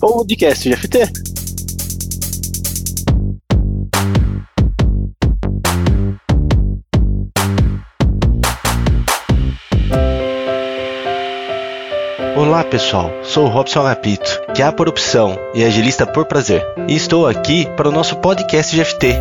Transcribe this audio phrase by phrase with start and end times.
[0.00, 1.12] Podcast GFT.
[12.34, 16.64] Olá pessoal, sou Robson Agapito, que é por opção e agilista por prazer.
[16.88, 19.16] E estou aqui para o nosso podcast GFT.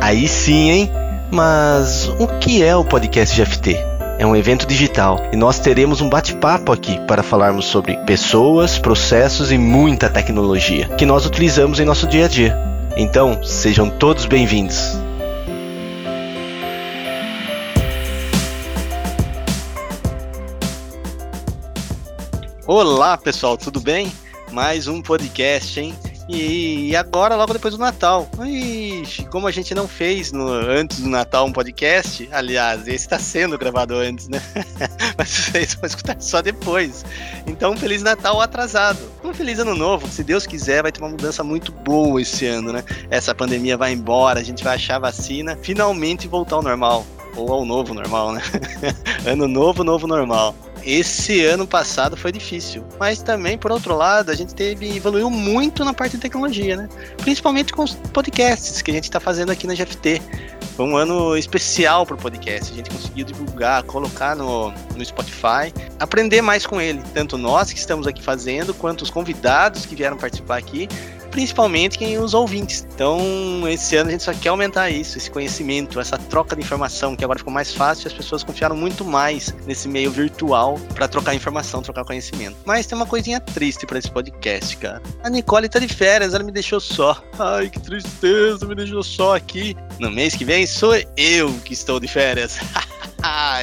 [0.00, 0.90] Aí sim, hein?
[1.30, 3.93] Mas o que é o podcast GFT?
[4.16, 9.50] É um evento digital e nós teremos um bate-papo aqui para falarmos sobre pessoas, processos
[9.50, 12.56] e muita tecnologia que nós utilizamos em nosso dia a dia.
[12.96, 14.96] Então, sejam todos bem-vindos.
[22.66, 24.12] Olá pessoal, tudo bem?
[24.52, 25.92] Mais um podcast, hein?
[26.28, 28.28] E, agora, logo depois do Natal.
[28.42, 33.18] Ixi, como a gente não fez no, antes do Natal um podcast, aliás, esse está
[33.18, 34.40] sendo gravado antes, né?
[35.18, 37.04] Mas vocês vão escutar só depois.
[37.46, 38.98] Então, Feliz Natal atrasado.
[39.22, 40.08] Um Feliz Ano Novo.
[40.08, 42.82] Se Deus quiser, vai ter uma mudança muito boa esse ano, né?
[43.10, 47.06] Essa pandemia vai embora, a gente vai achar vacina, finalmente voltar ao normal.
[47.36, 48.42] Ou ao novo normal, né?
[49.26, 50.54] ano novo, novo normal
[50.86, 52.84] esse ano passado foi difícil.
[53.00, 56.88] Mas também, por outro lado, a gente teve evoluiu muito na parte de tecnologia, né?
[57.18, 60.20] Principalmente com os podcasts que a gente está fazendo aqui na GFT.
[60.76, 62.72] Foi um ano especial para o podcast.
[62.72, 67.00] A gente conseguiu divulgar, colocar no, no Spotify, aprender mais com ele.
[67.14, 70.88] Tanto nós que estamos aqui fazendo, quanto os convidados que vieram participar aqui
[71.34, 72.86] principalmente quem os ouvintes.
[72.94, 73.18] Então,
[73.68, 77.24] esse ano a gente só quer aumentar isso, esse conhecimento, essa troca de informação, que
[77.24, 81.82] agora ficou mais fácil as pessoas confiaram muito mais nesse meio virtual para trocar informação,
[81.82, 82.56] trocar conhecimento.
[82.64, 85.02] Mas tem uma coisinha triste para esse podcast, cara.
[85.24, 87.20] A Nicole tá de férias, ela me deixou só.
[87.36, 89.76] Ai, que tristeza, me deixou só aqui.
[89.98, 92.58] No mês que vem sou eu que estou de férias.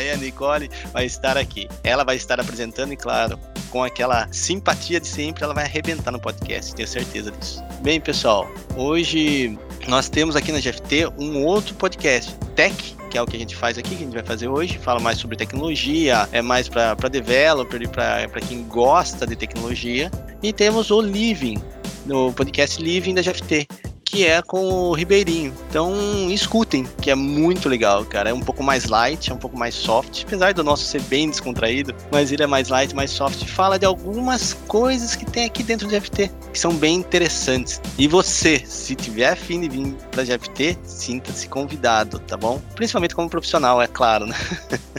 [0.01, 1.67] e a Nicole vai estar aqui.
[1.83, 6.19] Ela vai estar apresentando e, claro, com aquela simpatia de sempre, ela vai arrebentar no
[6.19, 7.63] podcast, tenho certeza disso.
[7.81, 13.25] Bem, pessoal, hoje nós temos aqui na GFT um outro podcast, Tech, que é o
[13.25, 14.77] que a gente faz aqui, que a gente vai fazer hoje.
[14.77, 20.11] Fala mais sobre tecnologia, é mais para developer e para quem gosta de tecnologia.
[20.43, 21.61] E temos o Living,
[22.05, 23.67] no podcast Living da GFT,
[24.11, 25.53] que é com o Ribeirinho.
[25.69, 25.95] Então,
[26.29, 28.29] escutem, que é muito legal, cara.
[28.29, 31.29] É um pouco mais light, é um pouco mais soft, apesar do nosso ser bem
[31.29, 33.45] descontraído, mas ele é mais light, mais soft.
[33.45, 37.81] Fala de algumas coisas que tem aqui dentro do GFT, que são bem interessantes.
[37.97, 42.61] E você, se tiver afim de vir pra GFT, sinta-se convidado, tá bom?
[42.75, 44.35] Principalmente como profissional, é claro, né?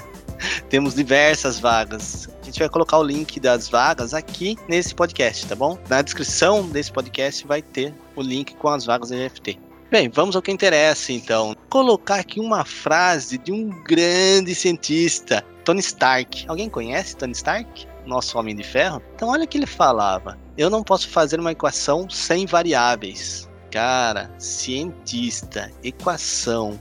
[0.71, 5.79] Temos diversas vagas gente vai colocar o link das vagas aqui nesse podcast, tá bom?
[5.89, 9.59] Na descrição desse podcast vai ter o link com as vagas da GFT.
[9.91, 11.57] Bem, vamos ao que interessa então.
[11.71, 16.45] Colocar aqui uma frase de um grande cientista, Tony Stark.
[16.47, 17.89] Alguém conhece Tony Stark?
[18.05, 19.03] Nosso Homem de Ferro?
[19.15, 20.39] Então olha o que ele falava.
[20.59, 23.49] Eu não posso fazer uma equação sem variáveis.
[23.71, 26.79] Cara, cientista, equação,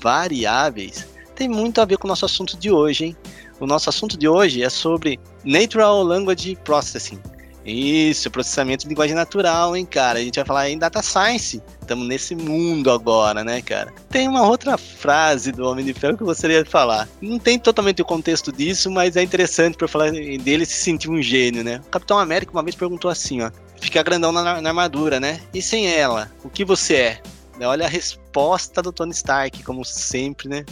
[0.00, 1.06] variáveis,
[1.40, 3.16] tem muito a ver com o nosso assunto de hoje, hein?
[3.60, 7.20] O nosso assunto de hoje é sobre Natural Language Processing.
[7.64, 10.18] Isso, processamento de linguagem natural, hein, cara?
[10.18, 11.62] A gente vai falar em data science.
[11.78, 13.92] Estamos nesse mundo agora, né, cara?
[14.08, 17.06] Tem uma outra frase do Homem de Ferro que eu gostaria de falar.
[17.20, 21.20] Não tem totalmente o contexto disso, mas é interessante para falar dele se sentir um
[21.20, 21.82] gênio, né?
[21.86, 25.38] O Capitão América uma vez perguntou assim, ó: fica grandão na, na armadura, né?
[25.52, 27.20] E sem ela, o que você é?
[27.62, 30.64] Olha a resposta do Tony Stark, como sempre, né?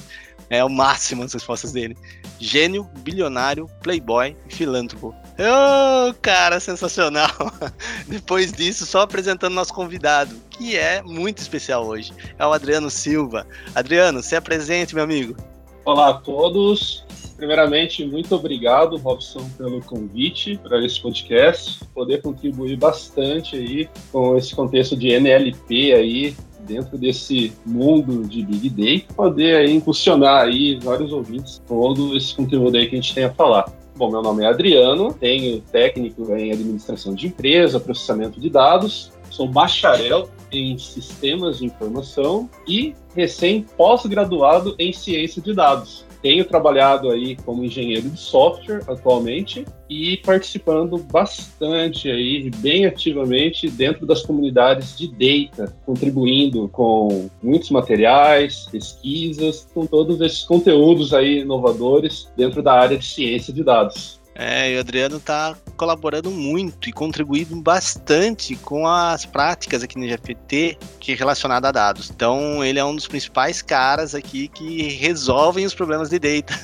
[0.51, 1.97] É o máximo as respostas dele.
[2.41, 5.15] Gênio, bilionário, playboy e filântropo.
[5.39, 7.31] Oh, cara, sensacional!
[8.09, 12.13] Depois disso, só apresentando nosso convidado, que é muito especial hoje.
[12.39, 13.47] É o Adriano Silva.
[13.75, 15.37] Adriano, se apresente, meu amigo.
[15.85, 17.05] Olá a todos.
[17.39, 21.79] Primeiramente, muito obrigado, Robson, pelo convite para esse podcast.
[21.95, 26.37] Poder contribuir bastante aí com esse contexto de NLP aí,
[26.69, 32.77] dentro desse mundo de Big Data, poder aí impulsionar aí vários ouvintes todo esse conteúdo
[32.77, 33.73] aí que a gente tem a falar.
[33.97, 39.49] Bom, meu nome é Adriano, tenho técnico em administração de empresa, processamento de dados, sou
[39.49, 46.08] bacharel em sistemas de informação e recém pós-graduado em ciência de dados.
[46.21, 54.05] Tenho trabalhado aí como engenheiro de software atualmente e participando bastante aí, bem ativamente dentro
[54.05, 62.29] das comunidades de data, contribuindo com muitos materiais, pesquisas, com todos esses conteúdos aí inovadores
[62.37, 64.21] dentro da área de ciência de dados.
[64.41, 70.07] É, e o Adriano está colaborando muito e contribuindo bastante com as práticas aqui no
[70.07, 72.09] GPT que é relacionada a dados.
[72.09, 76.55] Então, ele é um dos principais caras aqui que resolvem os problemas de data.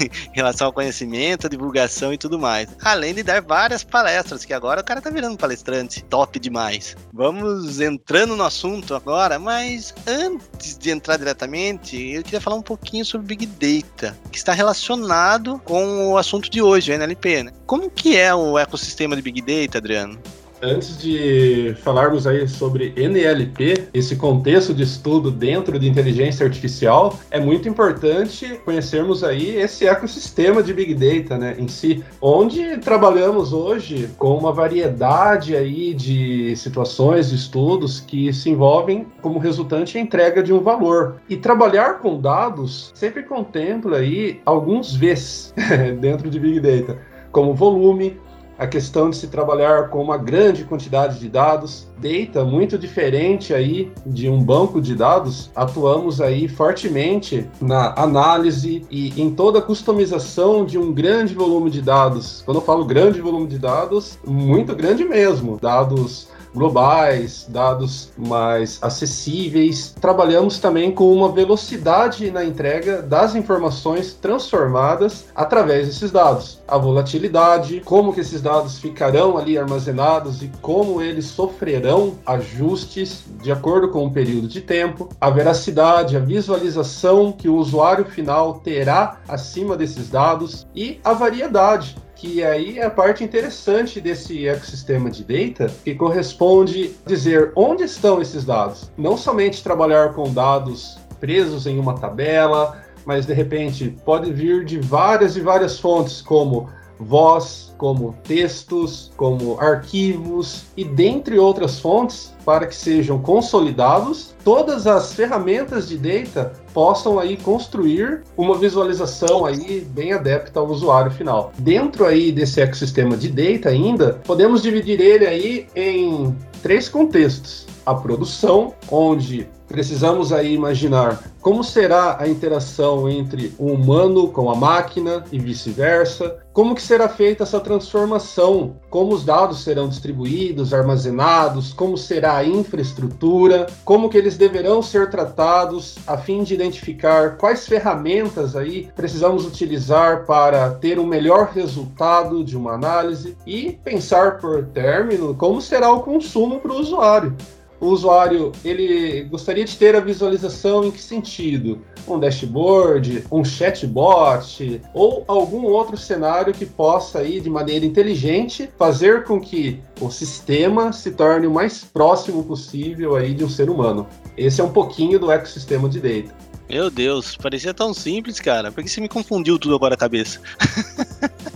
[0.01, 2.69] em relação ao conhecimento, divulgação e tudo mais.
[2.83, 6.95] Além de dar várias palestras, que agora o cara tá virando palestrante, top demais.
[7.13, 13.05] Vamos entrando no assunto agora, mas antes de entrar diretamente, eu queria falar um pouquinho
[13.05, 17.51] sobre Big Data, que está relacionado com o assunto de hoje, o NLP, né?
[17.65, 20.19] Como que é o ecossistema de Big Data, Adriano?
[20.61, 27.39] Antes de falarmos aí sobre NLP, esse contexto de estudo dentro de inteligência artificial, é
[27.39, 34.09] muito importante conhecermos aí esse ecossistema de Big Data, né, em si, onde trabalhamos hoje
[34.17, 40.43] com uma variedade aí de situações, de estudos que se envolvem como resultante a entrega
[40.43, 41.21] de um valor.
[41.29, 45.53] E trabalhar com dados sempre contempla aí alguns Vs
[46.01, 46.99] dentro de Big Data,
[47.31, 48.17] como volume,
[48.59, 53.91] a questão de se trabalhar com uma grande quantidade de dados, data muito diferente aí
[54.05, 60.65] de um banco de dados, atuamos aí fortemente na análise e em toda a customização
[60.65, 62.43] de um grande volume de dados.
[62.45, 69.95] Quando eu falo grande volume de dados, muito grande mesmo, dados globais, dados mais acessíveis.
[69.99, 76.61] Trabalhamos também com uma velocidade na entrega das informações transformadas através desses dados.
[76.67, 83.51] A volatilidade, como que esses dados ficarão ali armazenados e como eles sofrerão ajustes de
[83.51, 89.17] acordo com o período de tempo, a veracidade, a visualização que o usuário final terá
[89.27, 95.23] acima desses dados e a variedade que aí é a parte interessante desse ecossistema de
[95.23, 98.91] data, que corresponde dizer onde estão esses dados.
[98.97, 104.79] Não somente trabalhar com dados presos em uma tabela, mas de repente pode vir de
[104.79, 106.69] várias e várias fontes, como
[106.99, 115.13] voz, como textos, como arquivos e dentre outras fontes para que sejam consolidados, todas as
[115.13, 121.51] ferramentas de data possam aí construir uma visualização aí bem adepta ao usuário final.
[121.57, 127.67] Dentro aí desse ecossistema de data ainda, podemos dividir ele aí em três contextos.
[127.85, 134.55] A produção, onde precisamos aí imaginar como será a interação entre o humano com a
[134.55, 141.71] máquina e vice-versa, como que será feita essa transformação, como os dados serão distribuídos, armazenados,
[141.71, 147.65] como será a infraestrutura, como que eles deverão ser tratados a fim de identificar quais
[147.65, 154.65] ferramentas aí precisamos utilizar para ter um melhor resultado de uma análise e pensar por
[154.65, 157.33] término como será o consumo para o usuário
[157.79, 161.81] o usuário ele gostaria de ter a visualização em que sentido?
[162.07, 169.23] Um dashboard, um chatbot ou algum outro cenário que possa aí de maneira inteligente fazer
[169.23, 174.07] com que o sistema se torne o mais próximo possível aí de um ser humano.
[174.37, 176.33] Esse é um pouquinho do ecossistema de data.
[176.69, 178.71] Meu Deus, parecia tão simples, cara.
[178.71, 180.39] Por que você me confundiu tudo agora a cabeça?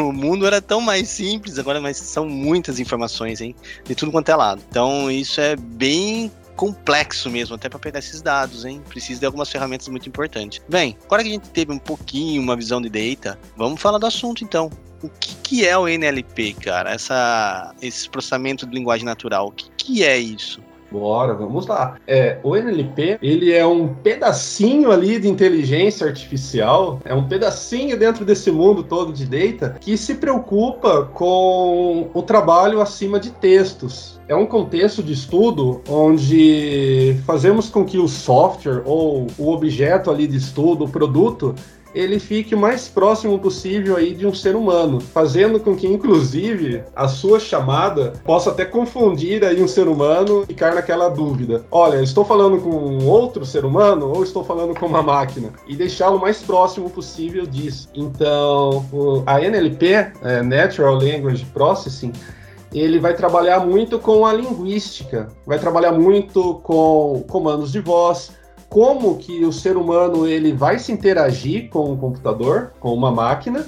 [0.00, 3.54] o mundo era tão mais simples, agora mas são muitas informações, hein?
[3.84, 4.62] De tudo quanto é lado.
[4.68, 8.82] Então isso é bem complexo mesmo, até para pegar esses dados, hein?
[8.88, 10.62] Precisa de algumas ferramentas muito importantes.
[10.68, 14.06] Bem, agora que a gente teve um pouquinho uma visão de data, vamos falar do
[14.06, 14.70] assunto então.
[15.02, 16.90] O que, que é o NLP, cara?
[16.90, 20.62] Essa, esse processamento de linguagem natural, o que, que é isso?
[20.94, 21.96] Bora, vamos lá.
[22.06, 28.24] É, o NLP, ele é um pedacinho ali de inteligência artificial, é um pedacinho dentro
[28.24, 34.20] desse mundo todo de data que se preocupa com o trabalho acima de textos.
[34.28, 40.28] É um contexto de estudo onde fazemos com que o software ou o objeto ali
[40.28, 41.56] de estudo, o produto,
[41.94, 46.82] ele fique o mais próximo possível aí de um ser humano, fazendo com que, inclusive,
[46.94, 51.64] a sua chamada possa até confundir aí um ser humano e ficar naquela dúvida.
[51.70, 55.50] Olha, estou falando com outro ser humano ou estou falando com uma máquina?
[55.66, 57.88] E deixá-lo mais próximo possível disso.
[57.94, 58.84] Então,
[59.26, 62.12] a NLP, é Natural Language Processing,
[62.72, 68.32] ele vai trabalhar muito com a linguística, vai trabalhar muito com comandos de voz,
[68.74, 73.64] como que o ser humano ele vai se interagir com o computador, com uma máquina,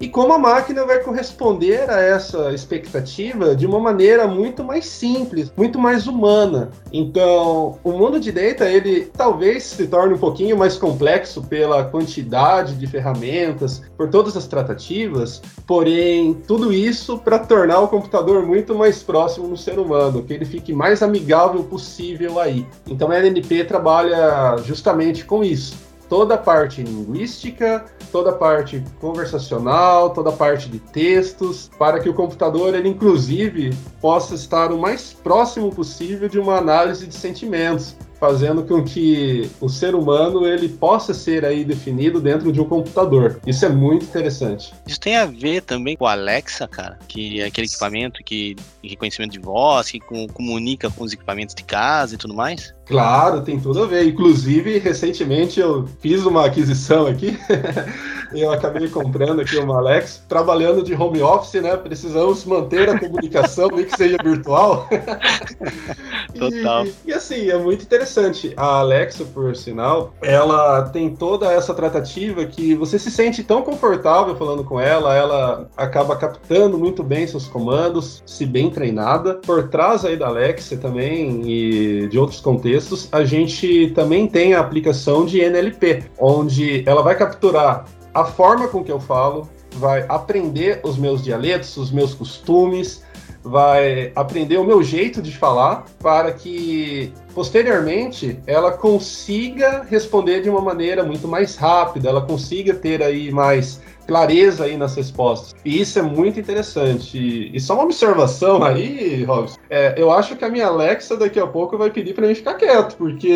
[0.00, 5.52] e como a máquina vai corresponder a essa expectativa de uma maneira muito mais simples,
[5.54, 6.70] muito mais humana.
[6.90, 12.76] Então, o mundo de data ele talvez se torne um pouquinho mais complexo pela quantidade
[12.76, 19.02] de ferramentas, por todas as tratativas, porém tudo isso para tornar o computador muito mais
[19.02, 22.66] próximo do ser humano, que ele fique mais amigável possível aí.
[22.86, 30.10] Então, a NNP trabalha justamente com isso toda a parte linguística, toda a parte conversacional,
[30.10, 35.12] toda a parte de textos, para que o computador, ele inclusive, possa estar o mais
[35.12, 37.94] próximo possível de uma análise de sentimentos.
[38.20, 43.40] fazendo com que o ser humano ele possa ser aí definido dentro de um computador.
[43.46, 44.74] Isso é muito interessante.
[44.86, 49.32] Isso tem a ver também com o Alexa, cara, que é aquele equipamento que reconhecimento
[49.32, 49.98] de voz, que
[50.34, 52.74] comunica com os equipamentos de casa e tudo mais?
[52.90, 54.04] Claro, tem tudo a ver.
[54.04, 57.38] Inclusive, recentemente eu fiz uma aquisição aqui.
[58.34, 61.76] eu acabei comprando aqui uma Alex, trabalhando de home office, né?
[61.76, 64.88] Precisamos manter a comunicação, nem que seja virtual.
[66.36, 66.84] Total.
[66.84, 68.52] E, e, assim, é muito interessante.
[68.56, 74.34] A Alexa, por sinal, ela tem toda essa tratativa que você se sente tão confortável
[74.34, 79.34] falando com ela, ela acaba captando muito bem seus comandos, se bem treinada.
[79.34, 84.54] Por trás aí da Alexa também e de outros contextos textos, a gente também tem
[84.54, 87.84] a aplicação de NLP, onde ela vai capturar
[88.14, 93.04] a forma com que eu falo, vai aprender os meus dialetos, os meus costumes,
[93.42, 100.60] vai aprender o meu jeito de falar para que posteriormente ela consiga responder de uma
[100.60, 103.80] maneira muito mais rápida, ela consiga ter aí mais
[104.10, 105.54] clareza aí nas respostas.
[105.64, 107.48] E isso é muito interessante.
[107.54, 109.56] E só uma observação aí, Robson.
[109.70, 112.54] É, eu acho que a minha Alexa daqui a pouco vai pedir para mim ficar
[112.54, 113.28] quieto, porque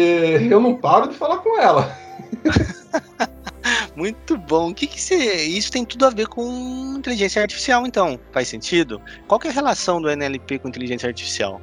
[0.50, 1.96] eu não paro de falar com ela.
[3.94, 4.70] Muito bom.
[4.70, 4.98] O que, que.
[5.14, 8.18] Isso tem tudo a ver com inteligência artificial, então.
[8.32, 9.00] Faz sentido?
[9.28, 11.60] Qual é a relação do NLP com inteligência artificial?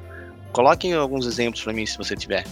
[0.54, 2.46] Coloque alguns exemplos para mim, se você tiver.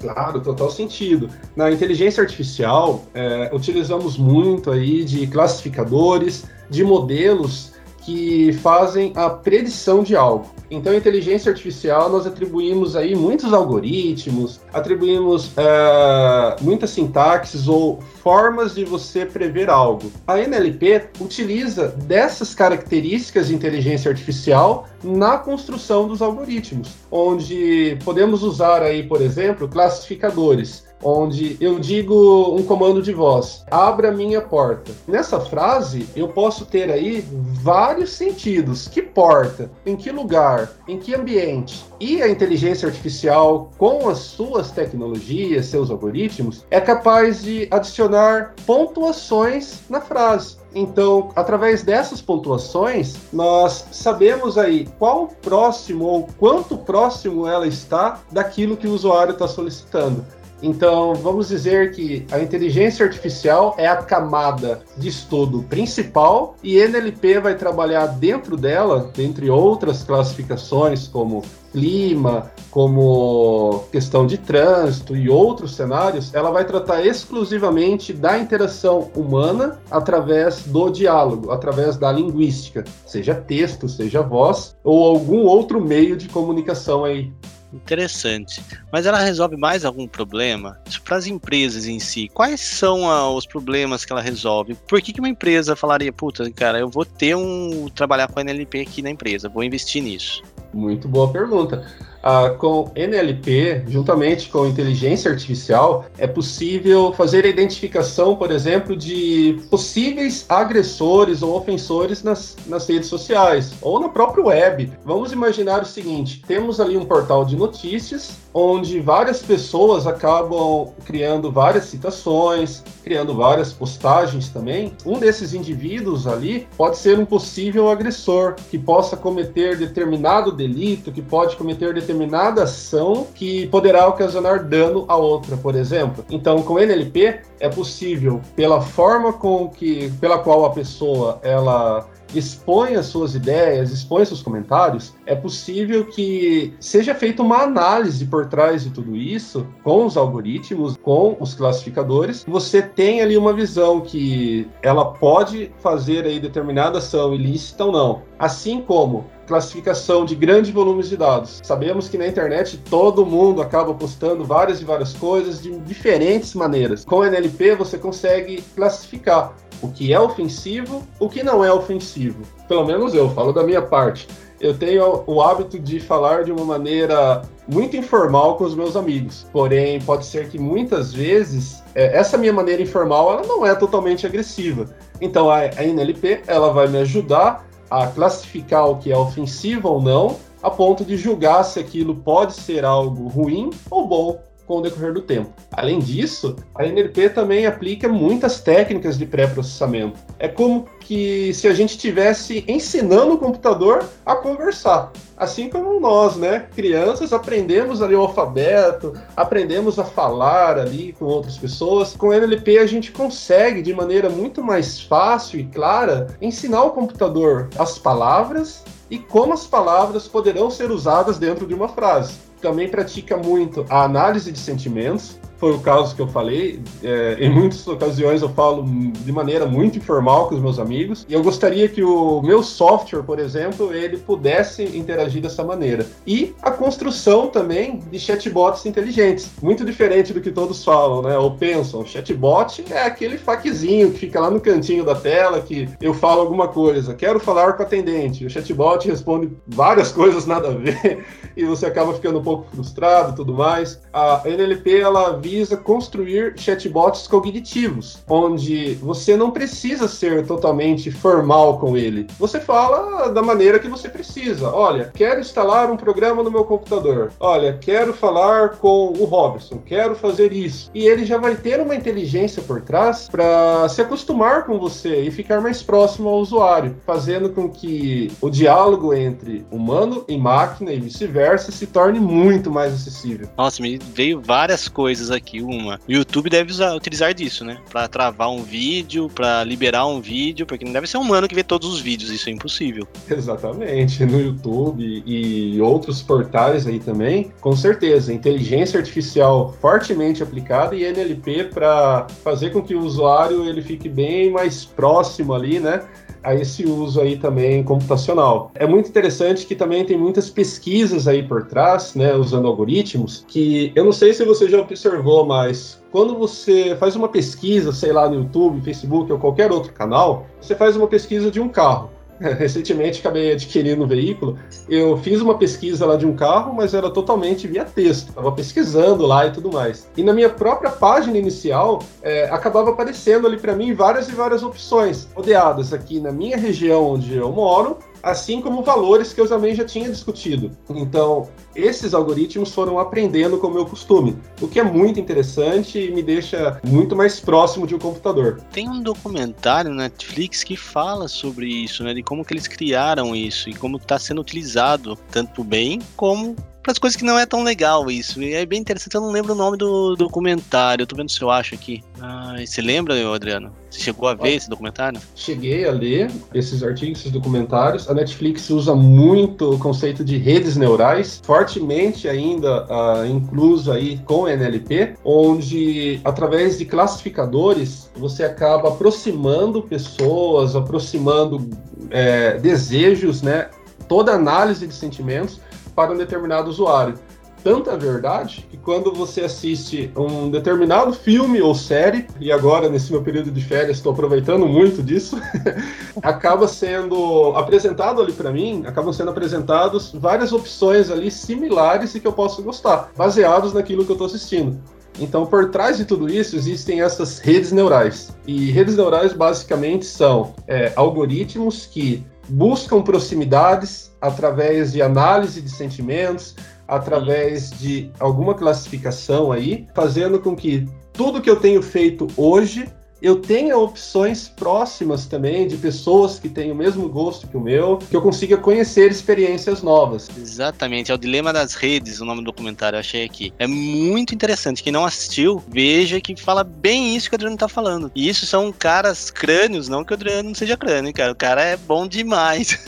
[0.00, 1.28] Claro, total sentido.
[1.54, 10.02] Na inteligência artificial, é, utilizamos muito aí de classificadores, de modelos que fazem a predição
[10.02, 10.50] de algo.
[10.70, 18.84] Então, inteligência artificial, nós atribuímos aí muitos algoritmos, atribuímos é, muitas sintaxes ou formas de
[18.84, 20.12] você prever algo.
[20.26, 28.82] A NLP utiliza dessas características de inteligência artificial na construção dos algoritmos, onde podemos usar
[28.82, 34.92] aí, por exemplo, classificadores onde eu digo um comando de voz: abra minha porta.
[35.06, 37.24] Nessa frase, eu posso ter aí
[37.62, 38.88] vários sentidos.
[38.88, 39.70] Que porta?
[39.84, 40.70] Em que lugar?
[40.86, 41.84] Em que ambiente?
[41.98, 49.80] E a inteligência artificial, com as suas tecnologias, seus algoritmos, é capaz de adicionar pontuações
[49.88, 50.60] na frase.
[50.74, 58.76] Então, através dessas pontuações, nós sabemos aí qual próximo ou quanto próximo ela está daquilo
[58.76, 60.24] que o usuário está solicitando.
[60.62, 67.40] Então, vamos dizer que a inteligência artificial é a camada de estudo principal e NLP
[67.40, 75.74] vai trabalhar dentro dela, dentre outras classificações como clima, como questão de trânsito e outros
[75.74, 83.34] cenários, ela vai tratar exclusivamente da interação humana através do diálogo, através da linguística, seja
[83.34, 87.32] texto, seja voz ou algum outro meio de comunicação aí
[87.72, 88.62] Interessante.
[88.92, 90.78] Mas ela resolve mais algum problema?
[91.04, 94.74] Para as empresas em si, quais são ah, os problemas que ela resolve?
[94.88, 97.88] Por que, que uma empresa falaria, puta, cara, eu vou ter um.
[97.88, 100.42] trabalhar com a NLP aqui na empresa, vou investir nisso?
[100.72, 101.86] Muito boa pergunta.
[102.22, 109.58] Ah, com NLP, juntamente com inteligência artificial, é possível fazer a identificação, por exemplo, de
[109.70, 114.92] possíveis agressores ou ofensores nas, nas redes sociais ou na própria web.
[115.04, 121.50] Vamos imaginar o seguinte: temos ali um portal de notícias onde várias pessoas acabam criando
[121.50, 124.92] várias citações, criando várias postagens também.
[125.04, 131.22] Um desses indivíduos ali pode ser um possível agressor que possa cometer determinado delito, que
[131.22, 136.24] pode cometer determinada ação que poderá ocasionar dano a outra, por exemplo.
[136.30, 142.96] Então, com NLP é possível, pela forma com que, pela qual a pessoa ela expõe
[142.96, 148.84] as suas ideias, expõe seus comentários, é possível que seja feita uma análise por trás
[148.84, 152.44] de tudo isso, com os algoritmos, com os classificadores.
[152.46, 158.22] Você tem ali uma visão que ela pode fazer aí determinada ação ilícita ou não.
[158.38, 161.60] Assim como classificação de grandes volumes de dados.
[161.64, 167.04] Sabemos que na internet todo mundo acaba postando várias e várias coisas de diferentes maneiras.
[167.04, 172.42] Com NLP você consegue classificar o que é ofensivo, o que não é ofensivo.
[172.68, 174.28] Pelo menos eu falo da minha parte.
[174.60, 179.46] Eu tenho o hábito de falar de uma maneira muito informal com os meus amigos.
[179.52, 184.26] Porém, pode ser que muitas vezes é, essa minha maneira informal ela não é totalmente
[184.26, 184.86] agressiva.
[185.20, 190.00] Então a, a NLP ela vai me ajudar a classificar o que é ofensivo ou
[190.00, 194.80] não, a ponto de julgar se aquilo pode ser algo ruim ou bom com o
[194.80, 195.52] decorrer do tempo.
[195.72, 200.20] Além disso, a NLP também aplica muitas técnicas de pré-processamento.
[200.38, 205.10] É como que se a gente estivesse ensinando o computador a conversar.
[205.36, 206.66] assim como nós, né?
[206.76, 212.14] Crianças aprendemos ali o alfabeto, aprendemos a falar ali com outras pessoas.
[212.14, 217.70] Com NLP a gente consegue de maneira muito mais fácil e clara ensinar o computador
[217.76, 222.49] as palavras e como as palavras poderão ser usadas dentro de uma frase.
[222.60, 226.80] Também pratica muito a análise de sentimentos, foi o caso que eu falei.
[227.04, 231.26] É, em muitas ocasiões eu falo de maneira muito informal com os meus amigos.
[231.28, 236.06] E eu gostaria que o meu software, por exemplo, ele pudesse interagir dessa maneira.
[236.26, 239.50] E a construção também de chatbots inteligentes.
[239.62, 241.36] Muito diferente do que todos falam, né?
[241.36, 242.06] Ou pensam.
[242.06, 246.68] Chatbot é aquele faquezinho que fica lá no cantinho da tela que eu falo alguma
[246.68, 247.14] coisa.
[247.14, 248.46] Quero falar com o atendente.
[248.46, 251.22] O chatbot responde várias coisas nada a ver.
[251.54, 254.00] E você acaba ficando um pouco frustrado e tudo mais.
[254.12, 261.96] A NLP, ela visa construir chatbots cognitivos, onde você não precisa ser totalmente formal com
[261.96, 262.28] ele.
[262.38, 264.70] Você fala da maneira que você precisa.
[264.70, 267.32] Olha, quero instalar um programa no meu computador.
[267.40, 270.88] Olha, quero falar com o Robson, quero fazer isso.
[270.94, 275.30] E ele já vai ter uma inteligência por trás para se acostumar com você e
[275.32, 281.00] ficar mais próximo ao usuário, fazendo com que o diálogo entre humano e máquina e
[281.00, 283.48] vice-versa se torne muito mais acessível.
[283.56, 285.98] Nossa, me veio várias coisas aqui aqui uma.
[286.08, 287.78] O YouTube deve usar, utilizar disso, né?
[287.90, 291.64] Pra travar um vídeo, pra liberar um vídeo, porque não deve ser humano que vê
[291.64, 293.06] todos os vídeos, isso é impossível.
[293.28, 294.24] Exatamente.
[294.24, 298.32] No YouTube e outros portais aí também, com certeza.
[298.32, 304.50] Inteligência artificial fortemente aplicada e NLP para fazer com que o usuário ele fique bem
[304.50, 306.02] mais próximo ali, né?
[306.42, 308.70] A esse uso aí também computacional.
[308.74, 313.92] É muito interessante que também tem muitas pesquisas aí por trás, né, usando algoritmos, que
[313.94, 318.28] eu não sei se você já observou, mas quando você faz uma pesquisa, sei lá,
[318.28, 322.10] no YouTube, Facebook ou qualquer outro canal, você faz uma pesquisa de um carro.
[322.58, 324.58] recentemente acabei adquirindo um veículo.
[324.88, 328.30] Eu fiz uma pesquisa lá de um carro, mas era totalmente via texto.
[328.30, 330.08] Estava pesquisando lá e tudo mais.
[330.16, 334.62] E na minha própria página inicial, é, acabava aparecendo ali para mim várias e várias
[334.62, 339.74] opções, rodeadas aqui na minha região onde eu moro, assim como valores que eu também
[339.74, 340.70] já tinha discutido.
[340.90, 346.10] Então, esses algoritmos foram aprendendo com o meu costume, o que é muito interessante e
[346.10, 348.60] me deixa muito mais próximo de um computador.
[348.72, 353.34] Tem um documentário na Netflix que fala sobre isso, né, de como que eles criaram
[353.34, 357.44] isso e como está sendo utilizado tanto bem como para as coisas que não é
[357.44, 358.42] tão legal isso.
[358.42, 361.02] E é bem interessante, eu não lembro o nome do documentário.
[361.02, 362.02] Eu tô vendo se eu acho aqui.
[362.20, 363.72] Ah, você lembra, Adriano?
[363.90, 365.20] Você chegou a ver esse documentário?
[365.34, 368.08] Cheguei a ler esses artigos, esses documentários.
[368.08, 374.48] A Netflix usa muito o conceito de redes neurais, fortemente ainda uh, incluso aí com
[374.48, 381.68] NLP, onde através de classificadores você acaba aproximando pessoas, aproximando
[382.10, 383.68] é, desejos, né?
[384.08, 385.60] Toda análise de sentimentos
[385.94, 387.14] para um determinado usuário.
[387.62, 393.22] Tanta verdade que quando você assiste um determinado filme ou série, e agora nesse meu
[393.22, 395.38] período de férias estou aproveitando muito disso,
[396.22, 402.26] acaba sendo apresentado ali para mim, acabam sendo apresentados várias opções ali similares e que
[402.26, 404.80] eu posso gostar, baseados naquilo que eu estou assistindo.
[405.18, 408.34] Então, por trás de tudo isso, existem essas redes neurais.
[408.46, 416.54] E redes neurais basicamente são é, algoritmos que buscam proximidades através de análise de sentimentos,
[416.86, 422.88] através de alguma classificação aí, fazendo com que tudo que eu tenho feito hoje
[423.22, 427.98] eu tenha opções próximas também de pessoas que têm o mesmo gosto que o meu,
[427.98, 430.28] que eu consiga conhecer experiências novas.
[430.36, 433.52] Exatamente, é o Dilema das Redes, o nome do documentário, eu achei aqui.
[433.58, 434.82] É muito interessante.
[434.82, 438.10] Quem não assistiu, veja que fala bem isso que o Adriano tá falando.
[438.14, 441.32] E isso são caras crânios, não que o Adriano não seja crânio, cara.
[441.32, 442.78] O cara é bom demais.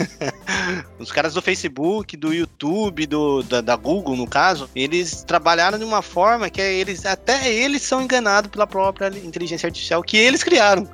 [0.99, 5.85] Os caras do Facebook, do YouTube, do, da, da, Google, no caso, eles trabalharam de
[5.85, 10.43] uma forma que é eles, até eles são enganados pela própria inteligência artificial que eles
[10.43, 10.89] criaram.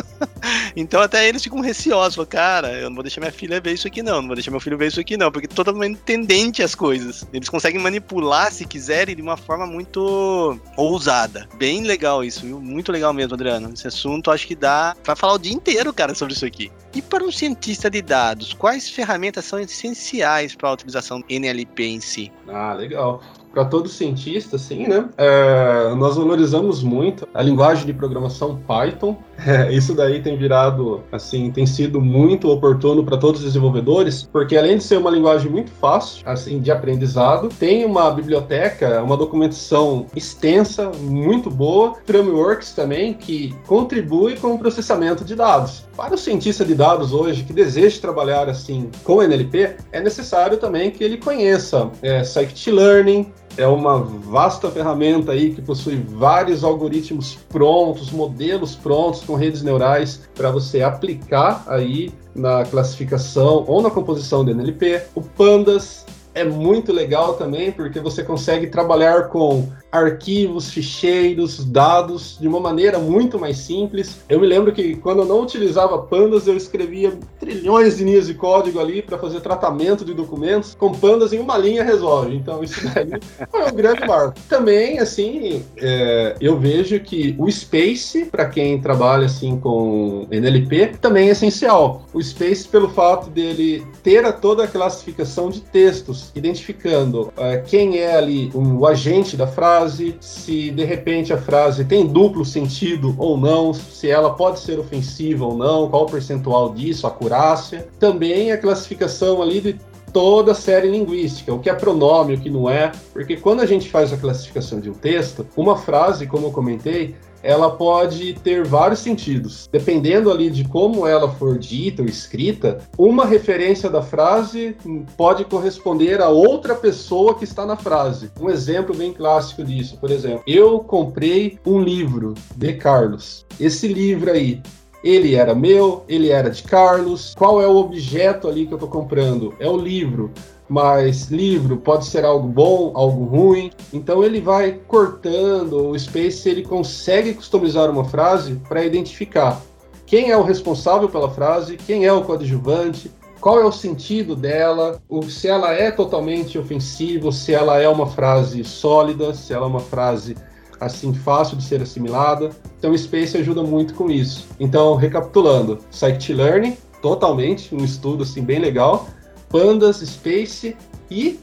[0.76, 2.14] então até eles ficam receosos.
[2.14, 4.50] Falam, cara, eu não vou deixar minha filha ver isso aqui não, não vou deixar
[4.50, 7.26] meu filho ver isso aqui não, porque totalmente tendente às coisas.
[7.32, 11.48] Eles conseguem manipular, se quiserem, de uma forma muito ousada.
[11.56, 12.60] Bem legal isso, viu?
[12.60, 13.72] Muito legal mesmo, Adriano.
[13.72, 16.70] Esse assunto acho que dá pra falar o dia inteiro, cara, sobre isso aqui.
[16.94, 22.00] E para um cientista de dados, quais ferramentas são essenciais para a utilização NLP em
[22.00, 22.32] si?
[22.48, 23.22] Ah, legal.
[23.52, 25.08] Para todo cientista, assim, né?
[25.16, 29.16] É, nós valorizamos muito a linguagem de programação Python.
[29.46, 34.56] É, isso daí tem virado, assim, tem sido muito oportuno para todos os desenvolvedores, porque
[34.56, 40.06] além de ser uma linguagem muito fácil, assim, de aprendizado, tem uma biblioteca, uma documentação
[40.14, 45.84] extensa, muito boa, frameworks também que contribui com o processamento de dados.
[45.96, 50.90] Para o cientista de dados hoje que deseja trabalhar assim com NLP, é necessário também
[50.90, 58.10] que ele conheça é, scikit-learning, é uma vasta ferramenta aí que possui vários algoritmos prontos,
[58.10, 64.50] modelos prontos com redes neurais para você aplicar aí na classificação ou na composição do
[64.50, 65.02] NLP.
[65.14, 72.46] O Pandas é muito legal também porque você consegue trabalhar com arquivos, ficheiros, dados de
[72.46, 74.20] uma maneira muito mais simples.
[74.28, 78.34] Eu me lembro que quando eu não utilizava pandas, eu escrevia trilhões de linhas de
[78.34, 80.74] código ali para fazer tratamento de documentos.
[80.74, 82.36] Com pandas em uma linha resolve.
[82.36, 83.10] Então isso daí
[83.50, 84.34] foi um grande marco.
[84.48, 91.28] Também, assim, é, eu vejo que o Space, para quem trabalha assim com NLP, também
[91.28, 92.06] é essencial.
[92.12, 97.98] O Space, pelo fato dele ter a toda a classificação de textos, identificando é, quem
[97.98, 102.44] é ali um, o agente da frase, frase, se de repente a frase tem duplo
[102.44, 107.10] sentido ou não, se ela pode ser ofensiva ou não, qual o percentual disso, a
[107.10, 107.88] acurácia.
[107.98, 109.80] Também a classificação ali de
[110.12, 113.66] toda a série linguística, o que é pronome, o que não é, porque quando a
[113.66, 118.64] gente faz a classificação de um texto, uma frase, como eu comentei, ela pode ter
[118.64, 119.68] vários sentidos.
[119.72, 124.76] Dependendo ali de como ela for dita ou escrita, uma referência da frase
[125.16, 128.30] pode corresponder a outra pessoa que está na frase.
[128.40, 133.44] Um exemplo bem clássico disso, por exemplo, eu comprei um livro de Carlos.
[133.58, 134.62] Esse livro aí,
[135.02, 137.34] ele era meu, ele era de Carlos.
[137.36, 139.54] Qual é o objeto ali que eu estou comprando?
[139.58, 140.30] É o livro
[140.70, 143.72] mas livro pode ser algo bom, algo ruim.
[143.92, 149.60] Então ele vai cortando, o Space ele consegue customizar uma frase para identificar
[150.06, 155.00] quem é o responsável pela frase, quem é o coadjuvante, qual é o sentido dela,
[155.28, 159.80] se ela é totalmente ofensiva, se ela é uma frase sólida, se ela é uma
[159.80, 160.36] frase
[160.80, 162.50] assim fácil de ser assimilada.
[162.78, 164.46] Então o Space ajuda muito com isso.
[164.58, 169.08] Então, recapitulando, Scikit-learning, totalmente um estudo assim bem legal
[169.50, 170.76] Pandas, Space
[171.10, 171.38] e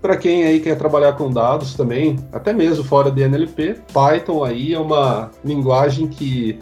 [0.00, 4.72] para quem aí quer trabalhar com dados também, até mesmo fora de NLP, Python aí
[4.72, 6.58] é uma linguagem que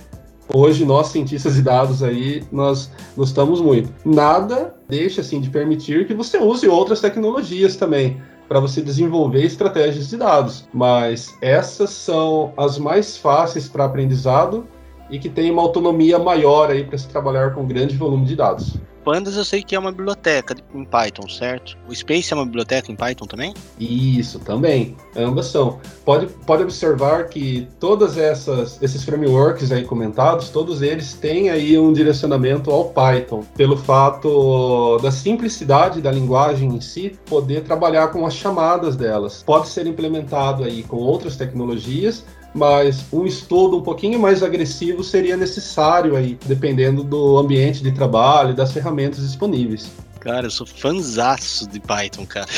[0.53, 3.93] hoje nós cientistas de dados aí nós gostamos muito.
[4.05, 10.09] Nada deixa assim de permitir que você use outras tecnologias também para você desenvolver estratégias
[10.09, 14.67] de dados, mas essas são as mais fáceis para aprendizado
[15.11, 18.79] e que tem uma autonomia maior aí para se trabalhar com grande volume de dados.
[19.09, 21.79] Pandas eu sei que é uma biblioteca em Python, certo?
[21.89, 23.55] O Space é uma biblioteca em Python também?
[23.81, 24.99] Isso, também.
[25.17, 25.81] Ambas são.
[26.05, 31.91] Pode, pode observar que todas essas esses frameworks aí comentados, todos eles têm aí um
[31.91, 38.35] direcionamento ao Python, pelo fato da simplicidade da linguagem em si, poder trabalhar com as
[38.35, 39.43] chamadas delas.
[39.43, 42.27] Pode ser implementado aí com outras tecnologias,
[42.59, 48.51] mas um estudo um pouquinho mais agressivo seria necessário aí, dependendo do ambiente de trabalho
[48.51, 49.91] e das ferramentas disponíveis.
[50.21, 52.49] Cara, eu sou fanzaço de Python, cara.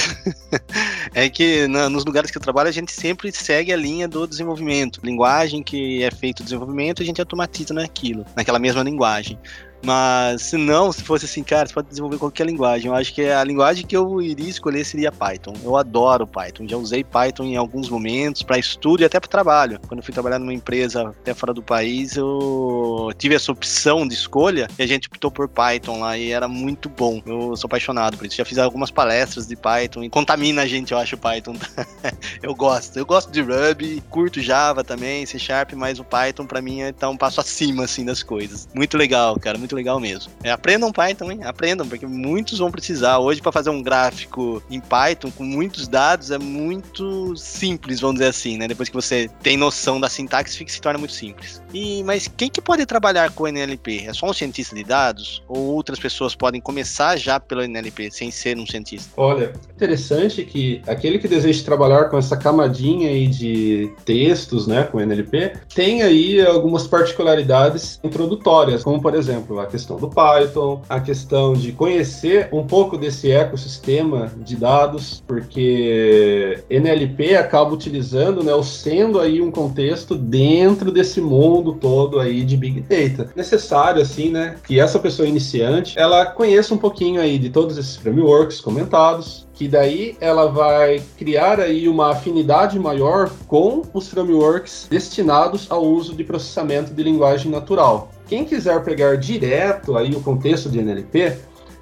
[1.15, 4.27] é que na, nos lugares que eu trabalho a gente sempre segue a linha do
[4.27, 5.01] desenvolvimento.
[5.05, 9.39] Linguagem que é feito o desenvolvimento, a gente automatiza naquilo, naquela mesma linguagem.
[9.83, 12.89] Mas se não, se fosse assim, cara, você pode desenvolver qualquer linguagem.
[12.89, 15.55] Eu acho que a linguagem que eu iria escolher seria Python.
[15.63, 16.67] Eu adoro Python.
[16.69, 19.81] Já usei Python em alguns momentos para estudo e até para trabalho.
[19.89, 24.15] Quando eu fui trabalhar numa empresa até fora do país, eu tive essa opção de
[24.15, 27.23] escolha e a gente optou por Python lá e era muito bom.
[27.25, 28.37] Eu sou apaixonado por isso.
[28.37, 31.55] Já fiz algumas palestras de Python e contamina a gente, eu acho, Python.
[32.43, 32.99] eu gosto.
[32.99, 36.93] Eu gosto de Ruby, curto Java também, C Sharp, mas o Python para mim é
[36.93, 38.69] tá um passo acima assim das coisas.
[38.75, 39.59] Muito legal, cara.
[39.59, 40.33] Muito muito legal mesmo.
[40.43, 41.41] É, aprendam Python, hein?
[41.45, 43.19] Aprendam, porque muitos vão precisar.
[43.19, 48.29] Hoje, para fazer um gráfico em Python com muitos dados, é muito simples, vamos dizer
[48.31, 48.67] assim, né?
[48.67, 51.63] Depois que você tem noção da sintaxe, fica, se torna muito simples.
[51.73, 54.07] E, mas quem que pode trabalhar com o NLP?
[54.07, 55.43] É só um cientista de dados?
[55.49, 59.11] Ou outras pessoas podem começar já pelo NLP, sem ser um cientista?
[59.17, 65.01] Olha, interessante que aquele que deseja trabalhar com essa camadinha aí de textos, né, com
[65.01, 71.53] NLP, tem aí algumas particularidades introdutórias, como por exemplo, a questão do Python, a questão
[71.53, 79.21] de conhecer um pouco desse ecossistema de dados, porque NLP acaba utilizando, né, ou sendo
[79.21, 83.31] aí um contexto dentro desse mundo todo aí de Big Data.
[83.35, 87.97] Necessário, assim, né, que essa pessoa iniciante, ela conheça um pouquinho aí de todos esses
[87.97, 95.67] frameworks comentados, que daí ela vai criar aí uma afinidade maior com os frameworks destinados
[95.69, 98.11] ao uso de processamento de linguagem natural.
[98.31, 101.37] Quem quiser pegar direto aí o contexto de NLP,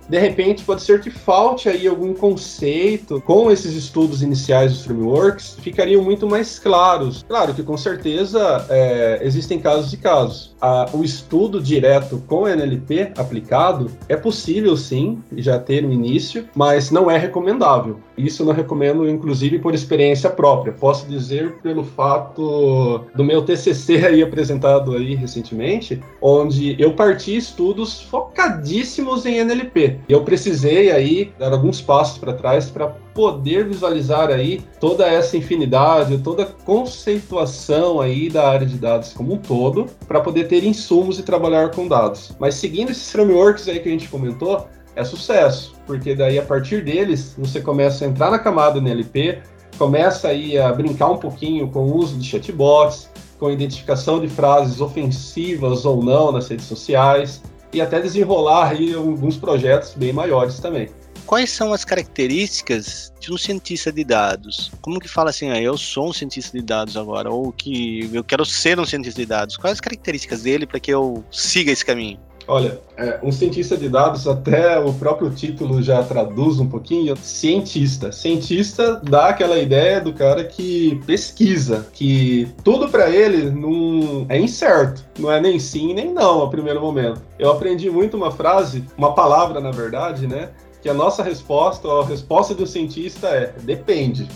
[0.09, 5.57] de repente pode ser que falte aí algum conceito com esses estudos iniciais dos frameworks,
[5.61, 7.25] ficariam muito mais claros.
[7.29, 10.55] Claro que com certeza é, existem casos e casos.
[10.93, 17.11] o estudo direto com NLP aplicado é possível sim, já ter um início, mas não
[17.11, 18.01] é recomendável.
[18.17, 20.73] Isso eu não recomendo, inclusive por experiência própria.
[20.73, 28.01] Posso dizer pelo fato do meu TCC aí apresentado aí recentemente, onde eu parti estudos
[28.03, 29.98] focadíssimos em NLP.
[30.09, 36.19] Eu precisei aí dar alguns passos para trás para poder visualizar aí toda essa infinidade,
[36.19, 41.19] toda a conceituação aí da área de dados como um todo, para poder ter insumos
[41.19, 42.35] e trabalhar com dados.
[42.39, 46.83] Mas seguindo esses frameworks aí que a gente comentou, é sucesso, porque daí a partir
[46.83, 49.41] deles você começa a entrar na camada NLP,
[49.79, 53.09] começa aí a brincar um pouquinho com o uso de chatbots,
[53.39, 57.41] com identificação de frases ofensivas ou não nas redes sociais,
[57.73, 60.89] e até desenrolar aí alguns projetos bem maiores também.
[61.27, 64.71] Quais são as características de um cientista de dados?
[64.81, 68.25] Como que fala assim, ah, eu sou um cientista de dados agora, ou que eu
[68.25, 69.57] quero ser um cientista de dados?
[69.59, 72.19] Quais as características dele para que eu siga esse caminho?
[72.49, 78.11] Olha, é, um cientista de dados, até o próprio título já traduz um pouquinho, cientista.
[78.11, 85.05] Cientista dá aquela ideia do cara que pesquisa, que tudo para ele não é incerto,
[85.19, 87.21] não é nem sim nem não a primeiro momento.
[87.39, 90.49] Eu aprendi muito uma frase, uma palavra na verdade, né?
[90.81, 94.27] Que a nossa resposta, a resposta do cientista é depende.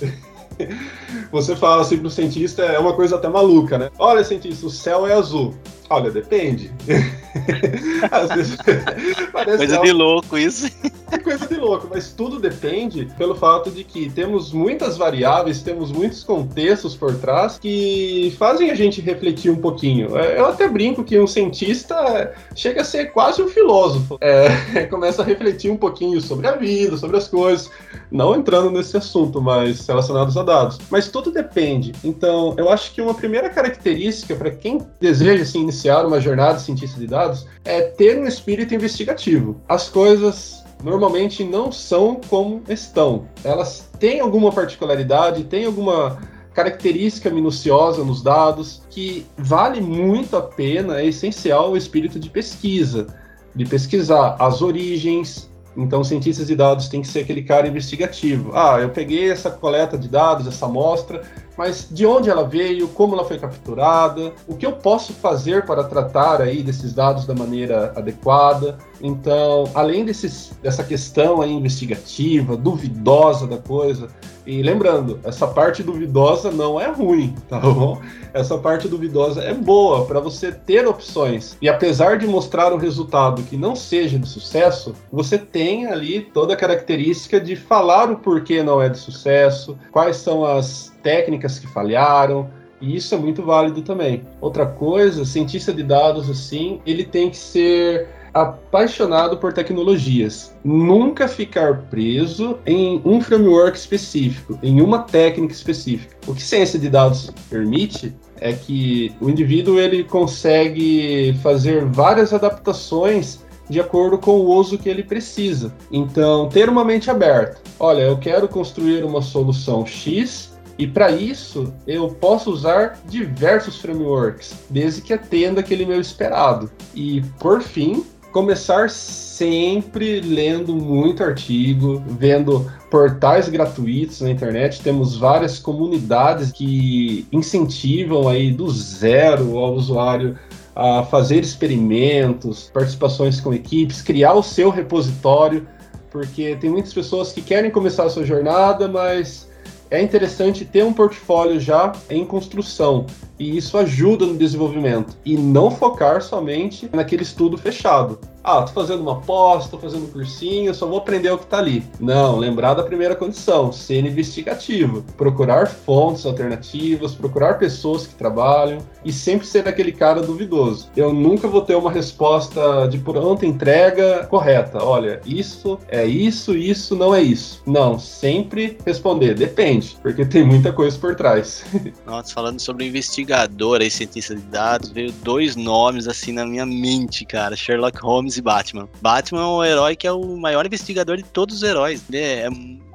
[1.33, 3.91] Você fala assim pro cientista, é uma coisa até maluca, né?
[3.99, 5.55] Olha, cientista, o céu é azul.
[5.91, 6.73] Olha, depende.
[8.11, 8.57] Às vezes
[9.33, 9.87] parece coisa algo...
[9.87, 10.71] de louco isso.
[11.11, 15.93] É coisa de louco, mas tudo depende pelo fato de que temos muitas variáveis, temos
[15.93, 20.17] muitos contextos por trás que fazem a gente refletir um pouquinho.
[20.17, 24.17] É, eu até brinco que um cientista chega a ser quase um filósofo.
[24.23, 27.71] É, começa a refletir um pouquinho sobre a vida, sobre as coisas,
[28.11, 30.79] não entrando nesse assunto, mas relacionados a dados.
[30.91, 31.93] Mas tudo depende.
[32.03, 36.63] Então, eu acho que uma primeira característica para quem deseja se iniciar uma jornada de
[36.63, 39.59] cientista de dados é ter um espírito investigativo.
[39.67, 43.27] As coisas normalmente não são como estão.
[43.43, 46.19] Elas têm alguma particularidade, têm alguma
[46.53, 53.07] característica minuciosa nos dados que vale muito a pena, é essencial o espírito de pesquisa,
[53.55, 55.51] de pesquisar as origens.
[55.77, 58.53] Então, cientistas de dados tem que ser aquele cara investigativo.
[58.55, 61.23] Ah, eu peguei essa coleta de dados, essa amostra,
[61.57, 65.85] mas de onde ela veio, como ela foi capturada, o que eu posso fazer para
[65.85, 68.79] tratar aí desses dados da maneira adequada.
[69.03, 74.09] Então, além desses, dessa questão investigativa, duvidosa da coisa,
[74.47, 78.01] e lembrando, essa parte duvidosa não é ruim, tá bom?
[78.33, 81.57] Essa parte duvidosa é boa para você ter opções.
[81.61, 86.55] E apesar de mostrar um resultado que não seja de sucesso, você tem ali toda
[86.55, 91.67] a característica de falar o porquê não é de sucesso, quais são as técnicas que
[91.67, 92.49] falharam,
[92.81, 94.25] e isso é muito válido também.
[94.41, 100.55] Outra coisa, cientista de dados assim, ele tem que ser apaixonado por tecnologias.
[100.65, 106.17] Nunca ficar preso em um framework específico, em uma técnica específica.
[106.27, 113.41] O que ciência de dados permite é que o indivíduo ele consegue fazer várias adaptações
[113.69, 115.73] de acordo com o uso que ele precisa.
[115.91, 117.59] Então, ter uma mente aberta.
[117.79, 124.55] Olha, eu quero construir uma solução X e para isso, eu posso usar diversos frameworks,
[124.69, 126.71] desde que atenda aquele meu esperado.
[126.95, 134.81] E por fim, começar sempre lendo muito artigo, vendo portais gratuitos na internet.
[134.83, 140.37] Temos várias comunidades que incentivam aí do zero ao usuário
[140.75, 145.69] a fazer experimentos, participações com equipes, criar o seu repositório,
[146.11, 149.51] porque tem muitas pessoas que querem começar a sua jornada, mas
[149.91, 153.05] é interessante ter um portfólio já em construção
[153.43, 155.17] e isso ajuda no desenvolvimento.
[155.25, 158.21] E não focar somente naquele estudo fechado.
[158.45, 161.59] Ah, tô fazendo uma pós, tô fazendo um cursinho, só vou aprender o que tá
[161.59, 161.85] ali.
[162.01, 169.13] Não, lembrar da primeira condição, ser investigativo, procurar fontes alternativas, procurar pessoas que trabalham e
[169.13, 170.89] sempre ser aquele cara duvidoso.
[170.97, 174.83] Eu nunca vou ter uma resposta de pronta entrega correta.
[174.83, 177.63] Olha, isso é isso, isso não é isso.
[177.65, 181.65] Não, sempre responder, depende, porque tem muita coisa por trás.
[182.05, 182.87] Nossa, falando sobre
[183.33, 188.37] investigador e cientista de dados, veio dois nomes assim na minha mente, cara, Sherlock Holmes
[188.37, 188.89] e Batman.
[189.01, 192.03] Batman é um herói que é o maior investigador de todos os heróis.
[192.13, 192.49] É, é,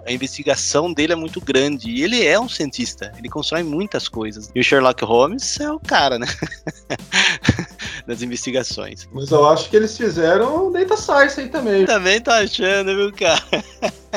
[0.06, 1.89] a investigação dele é muito grande.
[1.89, 3.12] E ele é um cientista.
[3.17, 4.50] Ele constrói muitas coisas.
[4.56, 6.28] E o Sherlock Holmes é o cara, né?
[8.08, 9.08] das investigações.
[9.12, 11.86] Mas eu acho que eles fizeram Data Science aí também.
[11.86, 13.43] Também tô achando, viu, cara?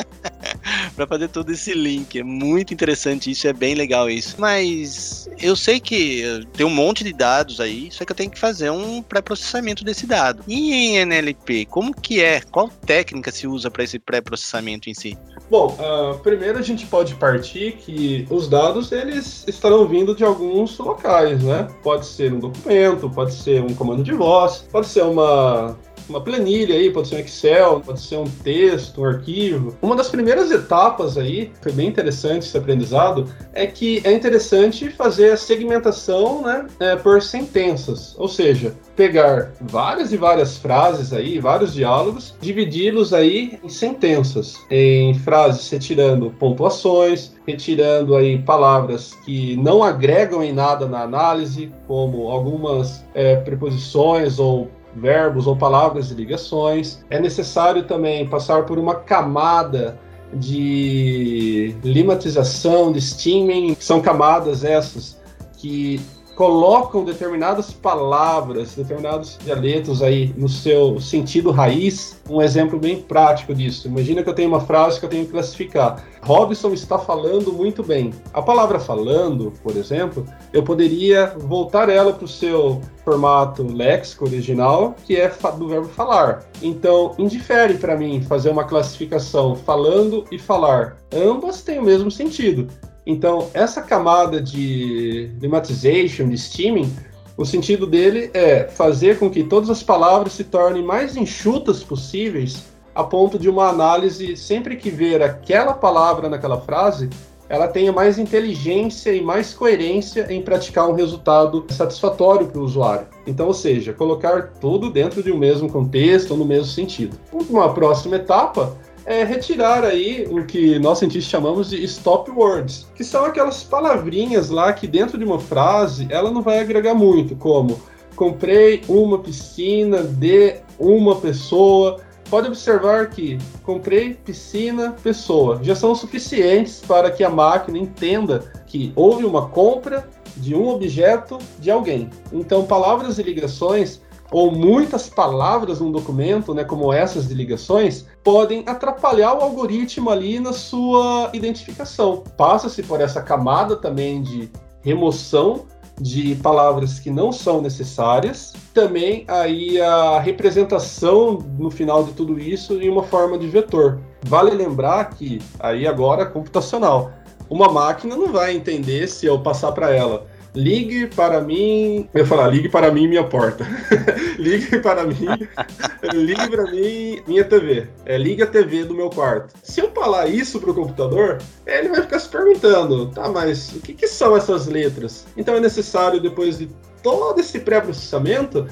[0.95, 2.19] para fazer todo esse link.
[2.19, 4.35] É muito interessante isso, é bem legal isso.
[4.39, 8.39] Mas eu sei que tem um monte de dados aí, só que eu tenho que
[8.39, 10.43] fazer um pré-processamento desse dado.
[10.47, 12.41] E em NLP, como que é?
[12.41, 15.17] Qual técnica se usa para esse pré-processamento em si?
[15.49, 20.77] Bom, uh, primeiro a gente pode partir que os dados eles estarão vindo de alguns
[20.77, 21.67] locais, né?
[21.83, 25.77] Pode ser um documento, pode ser um comando de voz, pode ser uma
[26.09, 29.75] uma planilha aí, pode ser um Excel, pode ser um texto, um arquivo.
[29.81, 35.31] Uma das primeiras etapas aí, foi bem interessante esse aprendizado, é que é interessante fazer
[35.31, 41.73] a segmentação né, é, por sentenças, ou seja, pegar várias e várias frases aí, vários
[41.73, 50.43] diálogos, dividi-los aí em sentenças, em frases retirando pontuações, retirando aí palavras que não agregam
[50.43, 57.03] em nada na análise, como algumas é, preposições ou verbos ou palavras de ligações.
[57.09, 59.99] É necessário também passar por uma camada
[60.33, 65.19] de limatização, de steaming, são camadas essas
[65.57, 65.99] que
[66.41, 72.19] colocam determinadas palavras, determinados dialetos aí no seu sentido raiz.
[72.27, 73.87] Um exemplo bem prático disso.
[73.87, 76.03] Imagina que eu tenho uma frase que eu tenho que classificar.
[76.23, 78.11] Robson está falando muito bem.
[78.33, 84.95] A palavra falando, por exemplo, eu poderia voltar ela para o seu formato léxico original,
[85.05, 86.43] que é do verbo falar.
[86.59, 90.97] Então, indifere para mim fazer uma classificação falando e falar.
[91.13, 92.67] Ambas têm o mesmo sentido.
[93.05, 96.93] Então, essa camada de lematization, de steaming,
[97.35, 102.65] o sentido dele é fazer com que todas as palavras se tornem mais enxutas possíveis,
[102.93, 107.09] a ponto de uma análise, sempre que ver aquela palavra naquela frase,
[107.51, 113.07] ela tenha mais inteligência e mais coerência em praticar um resultado satisfatório para o usuário.
[113.27, 117.17] Então, ou seja, colocar tudo dentro de um mesmo contexto no mesmo sentido.
[117.49, 123.03] Uma próxima etapa é retirar aí o que nós cientistas chamamos de stop words, que
[123.03, 127.81] são aquelas palavrinhas lá que dentro de uma frase ela não vai agregar muito, como
[128.15, 131.99] comprei uma piscina de uma pessoa.
[132.29, 138.93] Pode observar que comprei piscina pessoa já são suficientes para que a máquina entenda que
[138.95, 142.09] houve uma compra de um objeto de alguém.
[142.31, 148.63] Então, palavras e ligações ou muitas palavras num documento, né, como essas de ligações, podem
[148.65, 152.23] atrapalhar o algoritmo ali na sua identificação.
[152.37, 154.49] Passa-se por essa camada também de
[154.81, 155.65] remoção
[155.99, 162.81] de palavras que não são necessárias, também aí a representação no final de tudo isso
[162.81, 163.99] em uma forma de vetor.
[164.23, 167.11] Vale lembrar que aí agora computacional,
[167.49, 172.09] uma máquina não vai entender se eu passar para ela ligue para mim.
[172.13, 173.65] Eu ia falar, ligue para mim minha porta.
[174.37, 175.27] ligue para mim.
[176.13, 177.87] ligue para mim minha TV.
[178.05, 179.53] É, ligue a TV do meu quarto.
[179.63, 183.79] Se eu falar isso para o computador, ele vai ficar se perguntando, tá, mas o
[183.79, 185.25] que, que são essas letras?
[185.37, 186.69] Então é necessário, depois de
[187.01, 188.67] todo esse pré-processamento,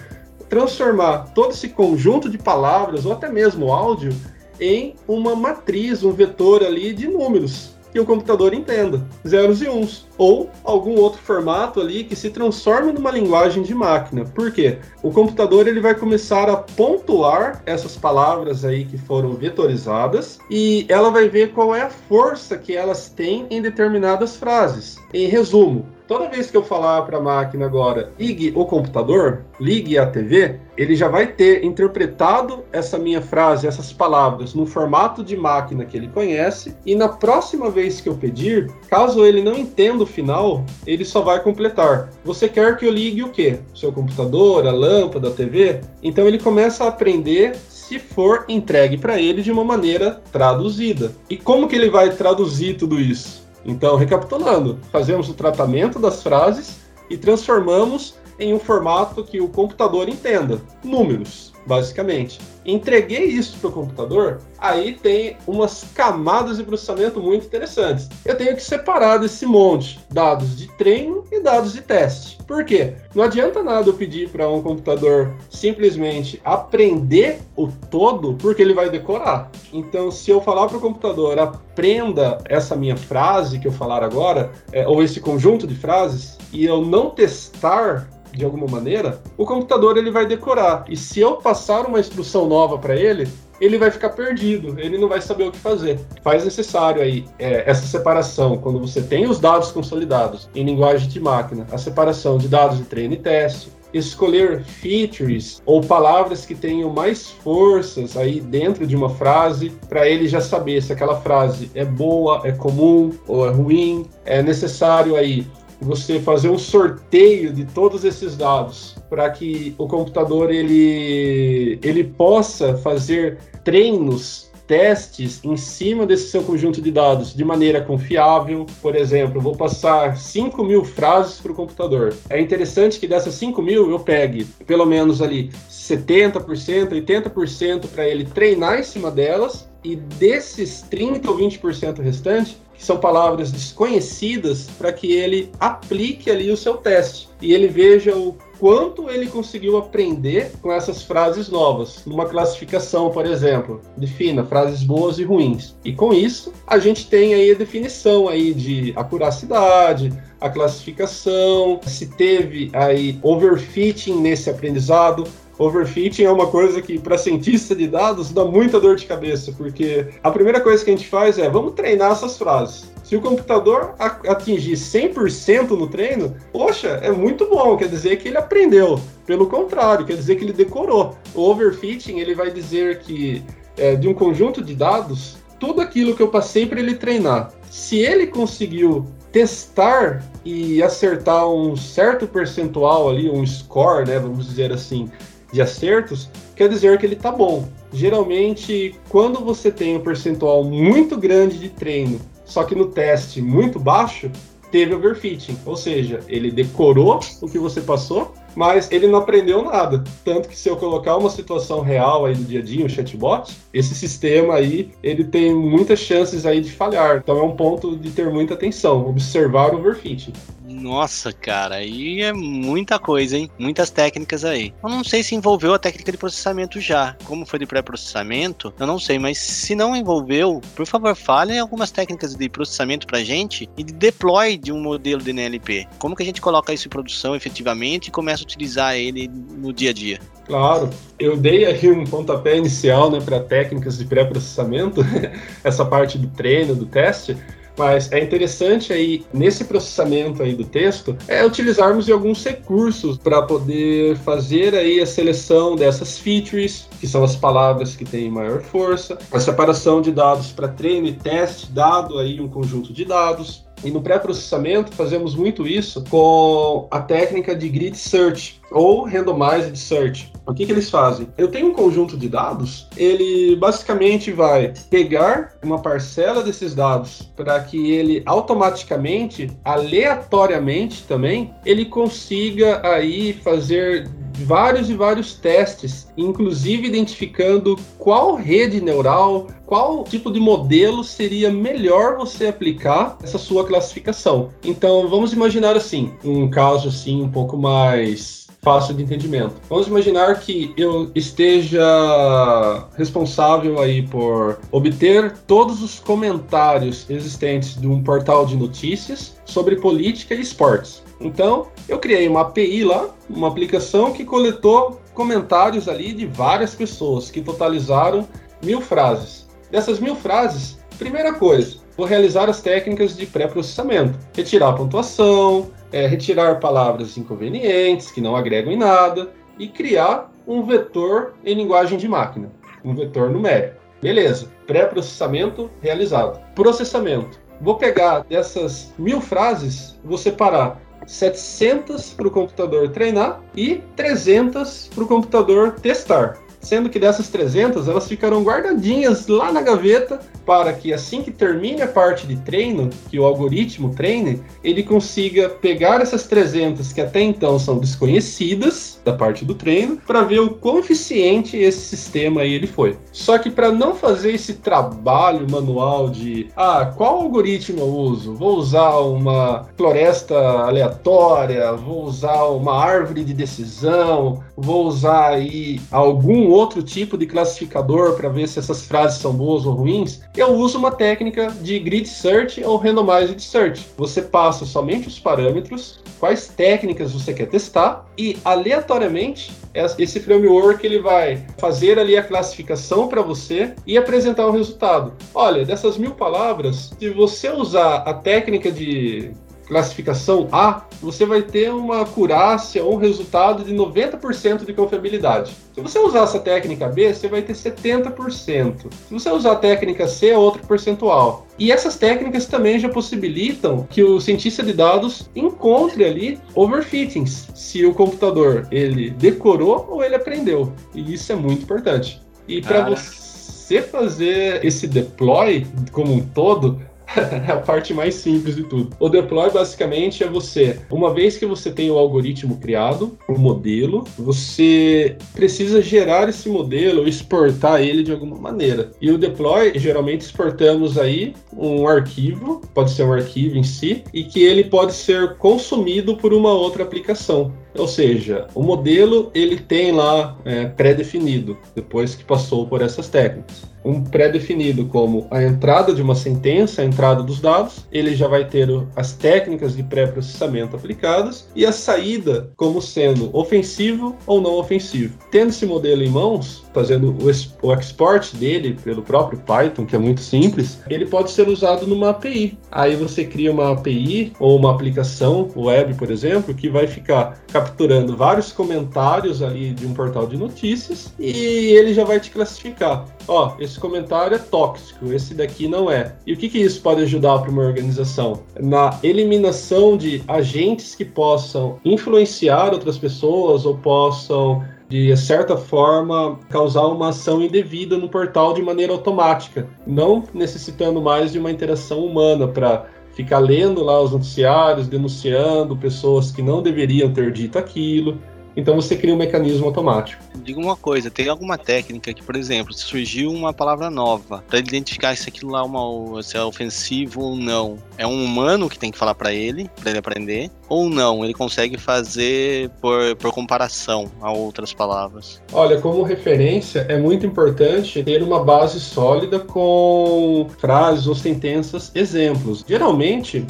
[0.50, 4.12] transformar todo esse conjunto de palavras, ou até mesmo áudio,
[4.60, 10.08] em uma matriz, um vetor ali de números que o computador entenda, zeros e uns,
[10.18, 14.26] ou algum outro formato ali que se transforme numa linguagem de máquina.
[14.26, 14.78] Por quê?
[15.02, 21.10] O computador ele vai começar a pontuar essas palavras aí que foram vetorizadas e ela
[21.10, 24.98] vai ver qual é a força que elas têm em determinadas frases.
[25.14, 29.96] Em resumo, toda vez que eu falar para a máquina agora, ligue o computador, ligue
[29.96, 35.38] a TV, ele já vai ter interpretado essa minha frase, essas palavras, no formato de
[35.38, 40.02] máquina que ele conhece, e na próxima vez que eu pedir, caso ele não entenda
[40.02, 42.10] o final, ele só vai completar.
[42.26, 43.60] Você quer que eu ligue o quê?
[43.76, 45.82] Seu computador, a lâmpada, a TV?
[46.02, 51.12] Então ele começa a aprender se for entregue para ele de uma maneira traduzida.
[51.30, 53.39] E como que ele vai traduzir tudo isso?
[53.66, 60.08] Então, recapitulando, fazemos o tratamento das frases, e transformamos em um formato que o computador
[60.08, 62.40] entenda, números, basicamente.
[62.66, 68.10] Entreguei isso para o computador, aí tem umas camadas de processamento muito interessantes.
[68.26, 72.40] Eu tenho que separar desse monte dados de treino e dados de teste.
[72.48, 72.96] Por quê?
[73.14, 78.90] Não adianta nada eu pedir para um computador simplesmente aprender o todo, porque ele vai
[78.90, 79.52] decorar.
[79.72, 84.52] Então, se eu falar para o computador aprenda essa minha frase que eu falar agora,
[84.72, 89.98] é, ou esse conjunto de frases, e eu não testar de alguma maneira, o computador
[89.98, 90.86] ele vai decorar.
[90.90, 93.28] E se eu passar uma instrução nova para ele,
[93.60, 96.00] ele vai ficar perdido, ele não vai saber o que fazer.
[96.24, 101.20] Faz necessário aí é, essa separação, quando você tem os dados consolidados em linguagem de
[101.20, 106.92] máquina, a separação de dados de treino e teste, escolher features ou palavras que tenham
[106.92, 111.84] mais forças aí dentro de uma frase para ele já saber se aquela frase é
[111.84, 114.06] boa, é comum ou é ruim.
[114.26, 115.48] É necessário aí
[115.82, 122.78] você fazer um sorteio de todos esses dados para que o computador ele, ele possa
[122.78, 128.68] fazer treinos, testes em cima desse seu conjunto de dados de maneira confiável.
[128.84, 132.16] Por exemplo, vou passar 5 mil frases para o computador.
[132.30, 136.44] É interessante que dessas 5 mil eu pegue pelo menos ali 70%,
[136.90, 142.98] 80% para ele treinar em cima delas e desses 30 ou 20% restante, que são
[142.98, 149.10] palavras desconhecidas, para que ele aplique ali o seu teste e ele veja o quanto
[149.10, 155.24] ele conseguiu aprender com essas frases novas, numa classificação, por exemplo, defina frases boas e
[155.26, 155.76] ruins.
[155.84, 162.08] E com isso, a gente tem aí a definição aí de acuracidade, a classificação, se
[162.08, 165.26] teve aí overfitting nesse aprendizado,
[165.60, 170.08] overfitting é uma coisa que, para cientista de dados, dá muita dor de cabeça, porque
[170.24, 172.92] a primeira coisa que a gente faz é vamos treinar essas frases.
[173.04, 178.38] Se o computador atingir 100% no treino, poxa, é muito bom, quer dizer que ele
[178.38, 179.02] aprendeu.
[179.26, 181.16] Pelo contrário, quer dizer que ele decorou.
[181.34, 183.44] O overfitting ele vai dizer que
[183.78, 187.98] é, de um conjunto de dados, tudo aquilo que eu passei para ele treinar, se
[187.98, 195.10] ele conseguiu testar e acertar um certo percentual ali, um score, né, vamos dizer assim,
[195.52, 197.68] de acertos, quer dizer que ele está bom.
[197.92, 203.80] Geralmente, quando você tem um percentual muito grande de treino, só que no teste muito
[203.80, 204.30] baixo,
[204.72, 210.04] teve overfitting, ou seja, ele decorou o que você passou, mas ele não aprendeu nada.
[210.24, 213.56] Tanto que se eu colocar uma situação real aí do dia a dia, um chatbot,
[213.74, 217.18] esse sistema aí, ele tem muitas chances aí de falhar.
[217.24, 220.34] Então é um ponto de ter muita atenção, observar o overfitting.
[220.80, 223.50] Nossa, cara, aí é muita coisa, hein?
[223.60, 224.74] Muitas técnicas aí.
[224.82, 227.16] Eu não sei se envolveu a técnica de processamento já.
[227.26, 231.92] Como foi de pré-processamento, eu não sei, mas se não envolveu, por favor, falem algumas
[231.92, 235.88] técnicas de processamento pra gente e de deploy de um modelo de NLP.
[235.98, 239.74] Como que a gente coloca isso em produção efetivamente e começa a utilizar ele no
[239.74, 240.20] dia a dia?
[240.46, 245.02] Claro, eu dei aqui um pontapé inicial né, para técnicas de pré-processamento,
[245.64, 247.38] essa parte do treino, do teste,
[247.80, 254.18] mas é interessante aí, nesse processamento aí do texto, é utilizarmos alguns recursos para poder
[254.18, 259.40] fazer aí a seleção dessas features, que são as palavras que têm maior força, a
[259.40, 264.02] separação de dados para treino e teste, dado aí um conjunto de dados, e no
[264.02, 270.34] pré-processamento fazemos muito isso com a técnica de grid search ou randomized search.
[270.50, 271.28] O que, que eles fazem?
[271.38, 277.60] Eu tenho um conjunto de dados, ele basicamente vai pegar uma parcela desses dados para
[277.60, 287.76] que ele automaticamente, aleatoriamente também, ele consiga aí fazer vários e vários testes, inclusive identificando
[287.98, 294.50] qual rede neural, qual tipo de modelo seria melhor você aplicar essa sua classificação.
[294.64, 299.56] Então, vamos imaginar assim, um caso assim um pouco mais fácil de entendimento.
[299.70, 308.04] Vamos imaginar que eu esteja responsável aí por obter todos os comentários existentes de um
[308.04, 311.04] portal de notícias sobre política e esportes.
[311.22, 317.30] Então, eu criei uma API lá, uma aplicação que coletou comentários ali de várias pessoas
[317.30, 318.28] que totalizaram
[318.64, 319.48] mil frases.
[319.70, 326.08] Dessas mil frases, primeira coisa, vou realizar as técnicas de pré-processamento, retirar a pontuação, é,
[326.08, 332.08] retirar palavras inconvenientes que não agregam em nada e criar um vetor em linguagem de
[332.08, 332.52] máquina,
[332.84, 333.80] um vetor numérico.
[334.02, 336.40] Beleza, pré-processamento realizado.
[336.56, 337.40] Processamento.
[337.62, 345.04] Vou pegar dessas mil frases, vou separar 700 para o computador treinar e 300 para
[345.04, 346.38] o computador testar.
[346.62, 350.20] Sendo que dessas 300, elas ficarão guardadinhas lá na gaveta
[350.50, 355.48] para que assim que termine a parte de treino, que o algoritmo treine, ele consiga
[355.48, 360.50] pegar essas 300 que até então são desconhecidas da parte do treino, para ver o
[360.50, 362.98] quão eficiente esse sistema aí ele foi.
[363.12, 368.34] Só que para não fazer esse trabalho manual de ah, qual algoritmo eu uso?
[368.34, 376.50] Vou usar uma floresta aleatória, vou usar uma árvore de decisão, vou usar aí algum
[376.50, 380.78] outro tipo de classificador para ver se essas frases são boas ou ruins, eu uso
[380.78, 383.86] uma técnica de grid search ou randomized search.
[383.98, 391.00] Você passa somente os parâmetros, quais técnicas você quer testar e aleatoriamente esse framework ele
[391.00, 395.14] vai fazer ali a classificação para você e apresentar o resultado.
[395.34, 399.32] Olha, dessas mil palavras, se você usar a técnica de
[399.70, 405.56] classificação A, você vai ter uma curácia ou um resultado de 90% de confiabilidade.
[405.74, 408.92] Se você usar essa técnica B, você vai ter 70%.
[409.08, 411.48] Se você usar a técnica C, é outro percentual.
[411.58, 417.86] E essas técnicas também já possibilitam que o cientista de dados encontre ali overfittings, se
[417.86, 420.74] o computador ele decorou ou ele aprendeu.
[420.96, 422.20] E isso é muito importante.
[422.48, 426.82] E para você fazer esse deploy como um todo,
[427.48, 428.96] é a parte mais simples de tudo.
[429.00, 434.04] O deploy basicamente é você, uma vez que você tem o algoritmo criado, o modelo,
[434.18, 438.92] você precisa gerar esse modelo, exportar ele de alguma maneira.
[439.02, 444.24] E o deploy, geralmente exportamos aí um arquivo, pode ser um arquivo em si, e
[444.24, 447.52] que ele pode ser consumido por uma outra aplicação.
[447.78, 453.64] Ou seja, o modelo ele tem lá é, pré-definido, depois que passou por essas técnicas.
[453.84, 458.46] Um pré-definido como a entrada de uma sentença, a entrada dos dados, ele já vai
[458.46, 465.18] ter as técnicas de pré-processamento aplicadas e a saída como sendo ofensivo ou não ofensivo.
[465.32, 470.00] Tendo esse modelo em mãos, fazendo o, o export dele pelo próprio Python, que é
[470.00, 472.58] muito simples, ele pode ser usado numa API.
[472.72, 478.16] Aí você cria uma API ou uma aplicação web, por exemplo, que vai ficar capturando
[478.16, 483.06] vários comentários ali de um portal de notícias e ele já vai te classificar.
[483.28, 486.16] Ó, esse comentário é tóxico, esse daqui não é.
[486.26, 488.44] E o que, que isso pode ajudar para uma organização?
[488.60, 496.88] Na eliminação de agentes que possam influenciar outras pessoas ou possam de certa forma causar
[496.88, 502.48] uma ação indevida no portal de maneira automática, não necessitando mais de uma interação humana
[502.48, 508.18] para ficar lendo lá os noticiários, denunciando pessoas que não deveriam ter dito aquilo.
[508.56, 510.22] Então você cria um mecanismo automático.
[510.44, 514.60] Diga uma coisa, tem alguma técnica que, por exemplo, se surgiu uma palavra nova, para
[514.60, 518.78] identificar se aquilo lá é uma, se é ofensivo ou não, é um humano que
[518.78, 523.32] tem que falar para ele, para ele aprender, ou não, ele consegue fazer por, por
[523.32, 525.42] comparação a outras palavras?
[525.52, 532.64] Olha, como referência, é muito importante ter uma base sólida com frases ou sentenças exemplos.
[532.68, 533.46] Geralmente,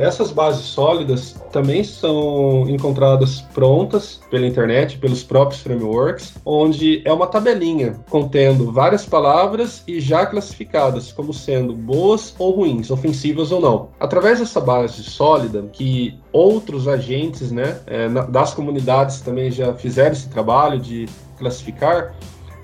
[0.00, 7.26] essas bases sólidas também são encontradas prontas pela internet, pelos próprios frameworks, onde é uma
[7.26, 13.88] tabelinha contendo várias palavras e já classificadas como sendo boas ou ruins, ofensivas ou não.
[13.98, 20.28] Através dessa base sólida, que outros agentes né, é, das comunidades também já fizeram esse
[20.28, 21.06] trabalho de
[21.38, 22.14] classificar,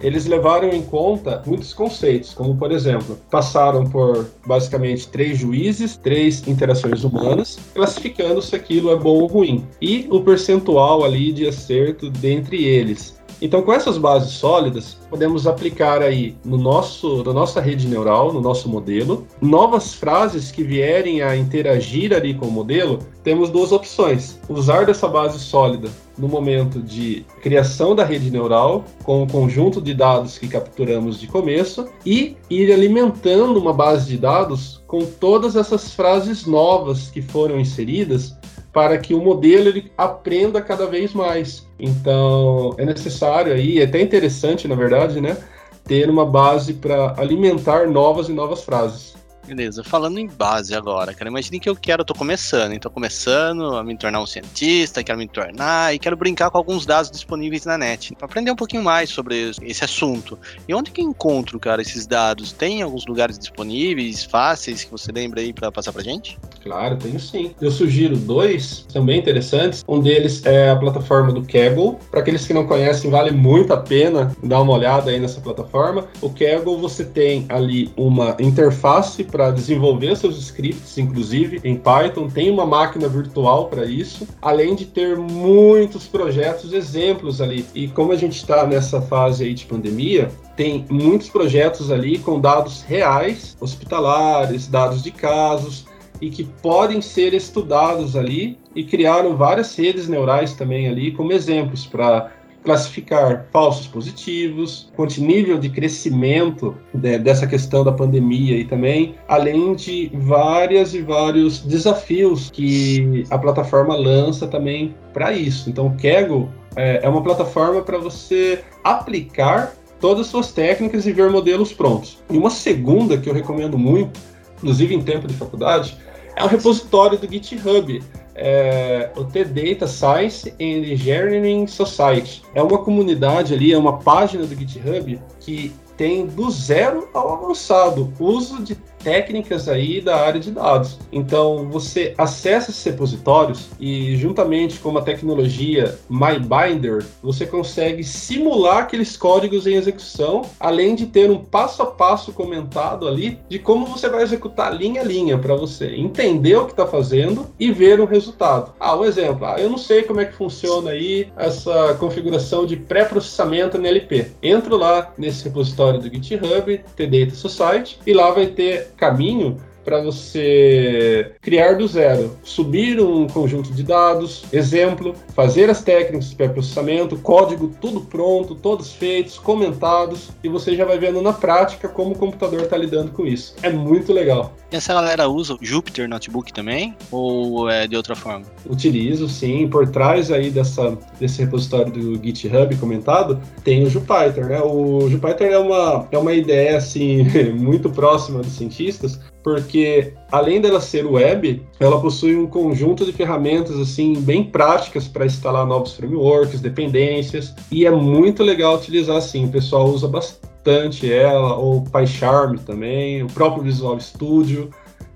[0.02, 6.46] eles levaram em conta muitos conceitos, como por exemplo, passaram por basicamente três juízes, três
[6.46, 12.10] interações humanas, classificando se aquilo é bom ou ruim, e o percentual ali de acerto
[12.10, 13.21] dentre eles.
[13.42, 18.40] Então, com essas bases sólidas, podemos aplicar aí no nosso, na nossa rede neural, no
[18.40, 23.00] nosso modelo, novas frases que vierem a interagir ali com o modelo.
[23.24, 29.24] Temos duas opções: usar dessa base sólida no momento de criação da rede neural, com
[29.24, 34.80] o conjunto de dados que capturamos de começo, e ir alimentando uma base de dados
[34.86, 38.36] com todas essas frases novas que foram inseridas
[38.72, 41.66] para que o modelo ele aprenda cada vez mais.
[41.78, 45.36] Então, é necessário aí, é até interessante, na verdade, né,
[45.84, 49.14] ter uma base para alimentar novas e novas frases.
[49.46, 53.76] Beleza, falando em base agora, cara, imagine que eu quero, eu tô começando, então começando
[53.76, 57.64] a me tornar um cientista, quero me tornar e quero brincar com alguns dados disponíveis
[57.64, 60.38] na net, para aprender um pouquinho mais sobre esse assunto.
[60.68, 62.52] E onde que eu encontro, cara, esses dados?
[62.52, 66.38] Tem alguns lugares disponíveis, fáceis, que você lembra aí para passar pra gente?
[66.62, 67.52] Claro, tenho sim.
[67.60, 69.84] Eu sugiro dois, bem interessantes.
[69.88, 71.98] Um deles é a plataforma do Kaggle.
[72.10, 76.06] Para aqueles que não conhecem, vale muito a pena dar uma olhada aí nessa plataforma.
[76.20, 82.50] O Kaggle você tem ali uma interface para desenvolver seus scripts, inclusive em Python, tem
[82.50, 87.64] uma máquina virtual para isso, além de ter muitos projetos, exemplos ali.
[87.74, 92.38] E como a gente está nessa fase aí de pandemia, tem muitos projetos ali com
[92.38, 95.86] dados reais, hospitalares, dados de casos,
[96.20, 101.84] e que podem ser estudados ali e criaram várias redes neurais também ali como exemplos
[101.84, 102.30] para
[102.62, 109.74] classificar falsos positivos, quanto nível de crescimento né, dessa questão da pandemia e também, além
[109.74, 115.68] de várias e vários desafios que a plataforma lança também para isso.
[115.68, 121.12] Então, o Kaggle é, é uma plataforma para você aplicar todas as suas técnicas e
[121.12, 122.18] ver modelos prontos.
[122.30, 124.18] E uma segunda que eu recomendo muito,
[124.56, 125.96] inclusive em tempo de faculdade,
[126.36, 128.02] é o repositório do GitHub
[128.34, 132.42] é, o T-Data Science and Engineering Society.
[132.54, 138.12] É uma comunidade ali, é uma página do GitHub que tem do zero ao avançado
[138.18, 140.98] uso de técnicas aí da área de dados.
[141.12, 149.16] Então, você acessa esses repositórios e, juntamente com uma tecnologia MyBinder, você consegue simular aqueles
[149.16, 154.08] códigos em execução, além de ter um passo a passo comentado ali de como você
[154.08, 158.04] vai executar linha a linha para você entender o que está fazendo e ver o
[158.04, 158.72] resultado.
[158.78, 159.46] Ah, um exemplo.
[159.46, 164.32] Ah, eu não sei como é que funciona aí essa configuração de pré-processamento NLP.
[164.42, 171.32] Entro lá nesse repositório do GitHub, T-Data Society, e lá vai ter caminho para você
[171.40, 177.72] criar do zero, subir um conjunto de dados, exemplo, fazer as técnicas de pré-processamento, código
[177.80, 182.62] tudo pronto, todos feitos, comentados, e você já vai vendo na prática como o computador
[182.62, 183.54] está lidando com isso.
[183.62, 184.54] É muito legal.
[184.70, 186.96] E essa galera usa o Jupyter Notebook também?
[187.10, 188.46] Ou é de outra forma?
[188.66, 189.68] Utilizo, sim.
[189.68, 194.60] Por trás aí dessa, desse repositório do GitHub comentado, tem o Jupyter, né?
[194.62, 200.80] O Jupyter é uma, é uma ideia, assim, muito próxima dos cientistas, porque além dela
[200.80, 206.60] ser web, ela possui um conjunto de ferramentas assim bem práticas para instalar novos frameworks,
[206.60, 209.46] dependências, e é muito legal utilizar assim.
[209.46, 214.70] O pessoal usa bastante ela, ou PyCharm também, o próprio Visual Studio,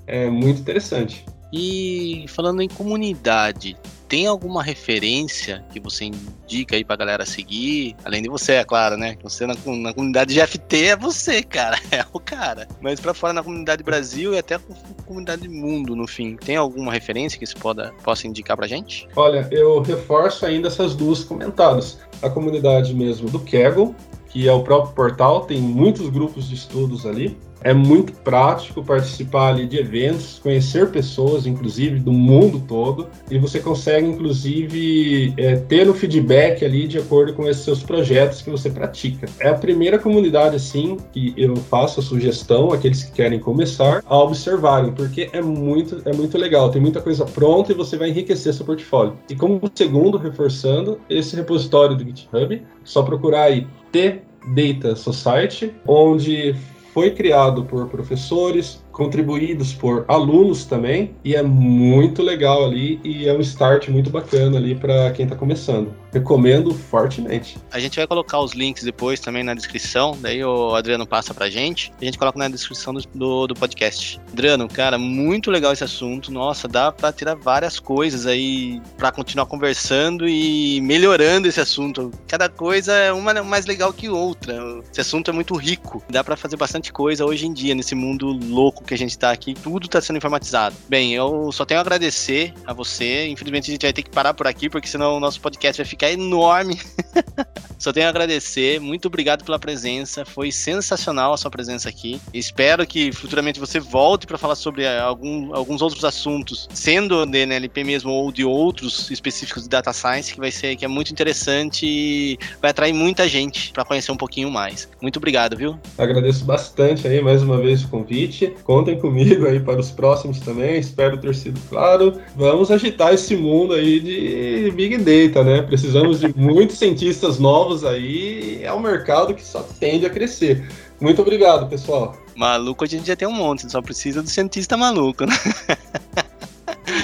[0.07, 1.25] é muito interessante.
[1.53, 3.77] E falando em comunidade,
[4.09, 7.97] tem alguma referência que você indica aí pra galera seguir?
[8.05, 9.17] Além de você, é claro, né?
[9.23, 11.77] Você na, na comunidade GFT é você, cara.
[11.97, 12.69] É o cara.
[12.81, 16.37] Mas pra fora na comunidade Brasil e até na comunidade mundo, no fim.
[16.37, 19.09] Tem alguma referência que você poda, possa indicar pra gente?
[19.17, 21.99] Olha, eu reforço ainda essas duas comentadas.
[22.21, 23.95] A comunidade mesmo do Kaggle,
[24.29, 27.39] que é o próprio portal, tem muitos grupos de estudos ali.
[27.61, 33.59] É muito prático participar ali de eventos, conhecer pessoas, inclusive do mundo todo, e você
[33.61, 38.71] consegue, inclusive, é, ter o feedback ali de acordo com esses seus projetos que você
[38.71, 39.29] pratica.
[39.41, 44.19] É a primeira comunidade, assim, que eu faço a sugestão, aqueles que querem começar, a
[44.19, 48.53] observarem, porque é muito, é muito legal, tem muita coisa pronta e você vai enriquecer
[48.55, 49.15] seu portfólio.
[49.29, 54.21] E como segundo, reforçando, esse repositório do GitHub, só procurar aí T
[54.55, 56.55] Data Society, onde
[56.97, 63.35] foi criado por professores, contribuídos por alunos também, e é muito legal ali e é
[63.35, 65.95] um start muito bacana ali para quem está começando.
[66.11, 67.59] Recomendo fortemente.
[67.71, 71.51] A gente vai colocar os links depois também na descrição, daí o Adriano passa pra
[71.51, 74.19] gente, a gente coloca na descrição do, do, do podcast.
[74.33, 79.45] Adriano, cara, muito legal esse assunto, nossa, dá para tirar várias coisas aí para continuar
[79.45, 82.11] conversando e melhorando esse assunto.
[82.27, 84.55] Cada coisa é uma mais legal que outra.
[84.91, 88.29] Esse assunto é muito rico, dá para fazer bastante coisa hoje em dia nesse mundo
[88.29, 90.77] louco que a gente tá aqui, tudo tá sendo informatizado.
[90.89, 93.27] Bem, eu só tenho a agradecer a você.
[93.29, 95.89] Infelizmente a gente vai ter que parar por aqui, porque senão o nosso podcast vai
[95.89, 96.79] ficar enorme.
[97.79, 98.81] só tenho a agradecer.
[98.81, 100.25] Muito obrigado pela presença.
[100.25, 102.21] Foi sensacional a sua presença aqui.
[102.33, 107.45] Espero que futuramente você volte para falar sobre eh, algum, alguns outros assuntos, sendo de
[107.45, 111.11] NLP mesmo ou de outros específicos de data science, que vai ser que é muito
[111.11, 114.89] interessante e vai atrair muita gente para conhecer um pouquinho mais.
[115.01, 115.79] Muito obrigado, viu?
[115.99, 118.55] Agradeço bastante aí mais uma vez o convite.
[118.77, 122.21] Contem comigo aí para os próximos também, espero ter sido claro.
[122.37, 125.63] Vamos agitar esse mundo aí de Big Data, né?
[125.63, 130.69] Precisamos de muitos cientistas novos aí, é um mercado que só tende a crescer.
[131.01, 132.19] Muito obrigado, pessoal.
[132.37, 135.35] Maluco a gente já tem um monte, só precisa do cientista maluco, né?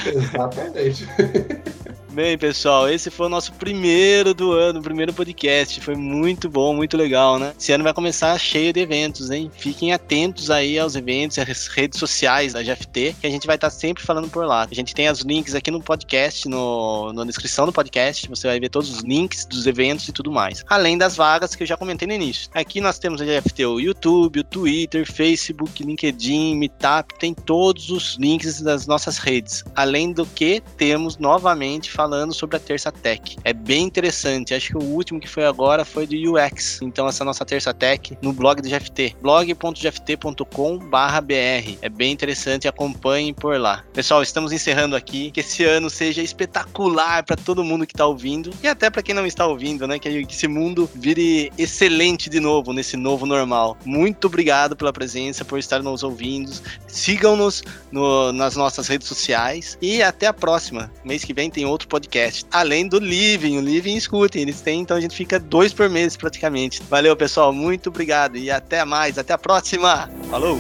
[0.05, 1.09] Exatamente.
[2.13, 5.81] Bem, pessoal, esse foi o nosso primeiro do ano, primeiro podcast.
[5.81, 7.55] Foi muito bom, muito legal, né?
[7.59, 9.51] Esse ano vai começar cheio de eventos, hein?
[9.57, 13.71] Fiquem atentos aí aos eventos, às redes sociais da GFT, que a gente vai estar
[13.71, 14.69] sempre falando por lá.
[14.71, 18.61] A gente tem os links aqui no podcast, no, na descrição do podcast, você vai
[18.61, 20.63] ver todos os links dos eventos e tudo mais.
[20.69, 22.51] Além das vagas que eu já comentei no início.
[22.53, 28.19] Aqui nós temos a GFT o YouTube, o Twitter, Facebook, LinkedIn, Meetup, tem todos os
[28.21, 29.65] links das nossas redes.
[29.75, 33.37] Além do que temos novamente falando sobre a Terça Tech.
[33.45, 34.55] É bem interessante.
[34.55, 36.83] Acho que o último que foi agora foi do UX.
[36.83, 39.15] Então, essa nossa Terça Tech no blog do GFT.
[39.23, 41.79] blog.gft.com/br.
[41.81, 42.67] É bem interessante.
[42.67, 43.85] Acompanhem por lá.
[43.93, 45.31] Pessoal, estamos encerrando aqui.
[45.31, 49.15] Que esse ano seja espetacular para todo mundo que está ouvindo e até para quem
[49.15, 50.01] não está ouvindo, né?
[50.01, 53.77] Que esse mundo vire excelente de novo nesse novo normal.
[53.85, 56.51] Muito obrigado pela presença, por estar nos ouvindo.
[56.89, 60.91] Sigam-nos no, nas nossas redes sociais e até a próxima.
[61.05, 62.47] Mês que vem tem outro podcast.
[62.51, 66.17] Além do Living, o Living escutem, eles têm, então a gente fica dois por mês
[66.17, 66.83] praticamente.
[66.89, 70.11] Valeu, pessoal, muito obrigado e até mais, até a próxima.
[70.31, 70.59] Falou!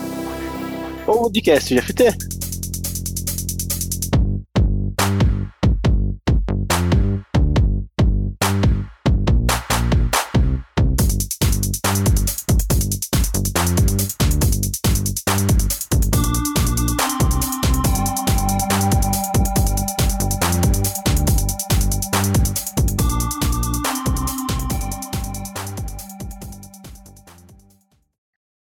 [1.07, 2.41] Podcast GFT.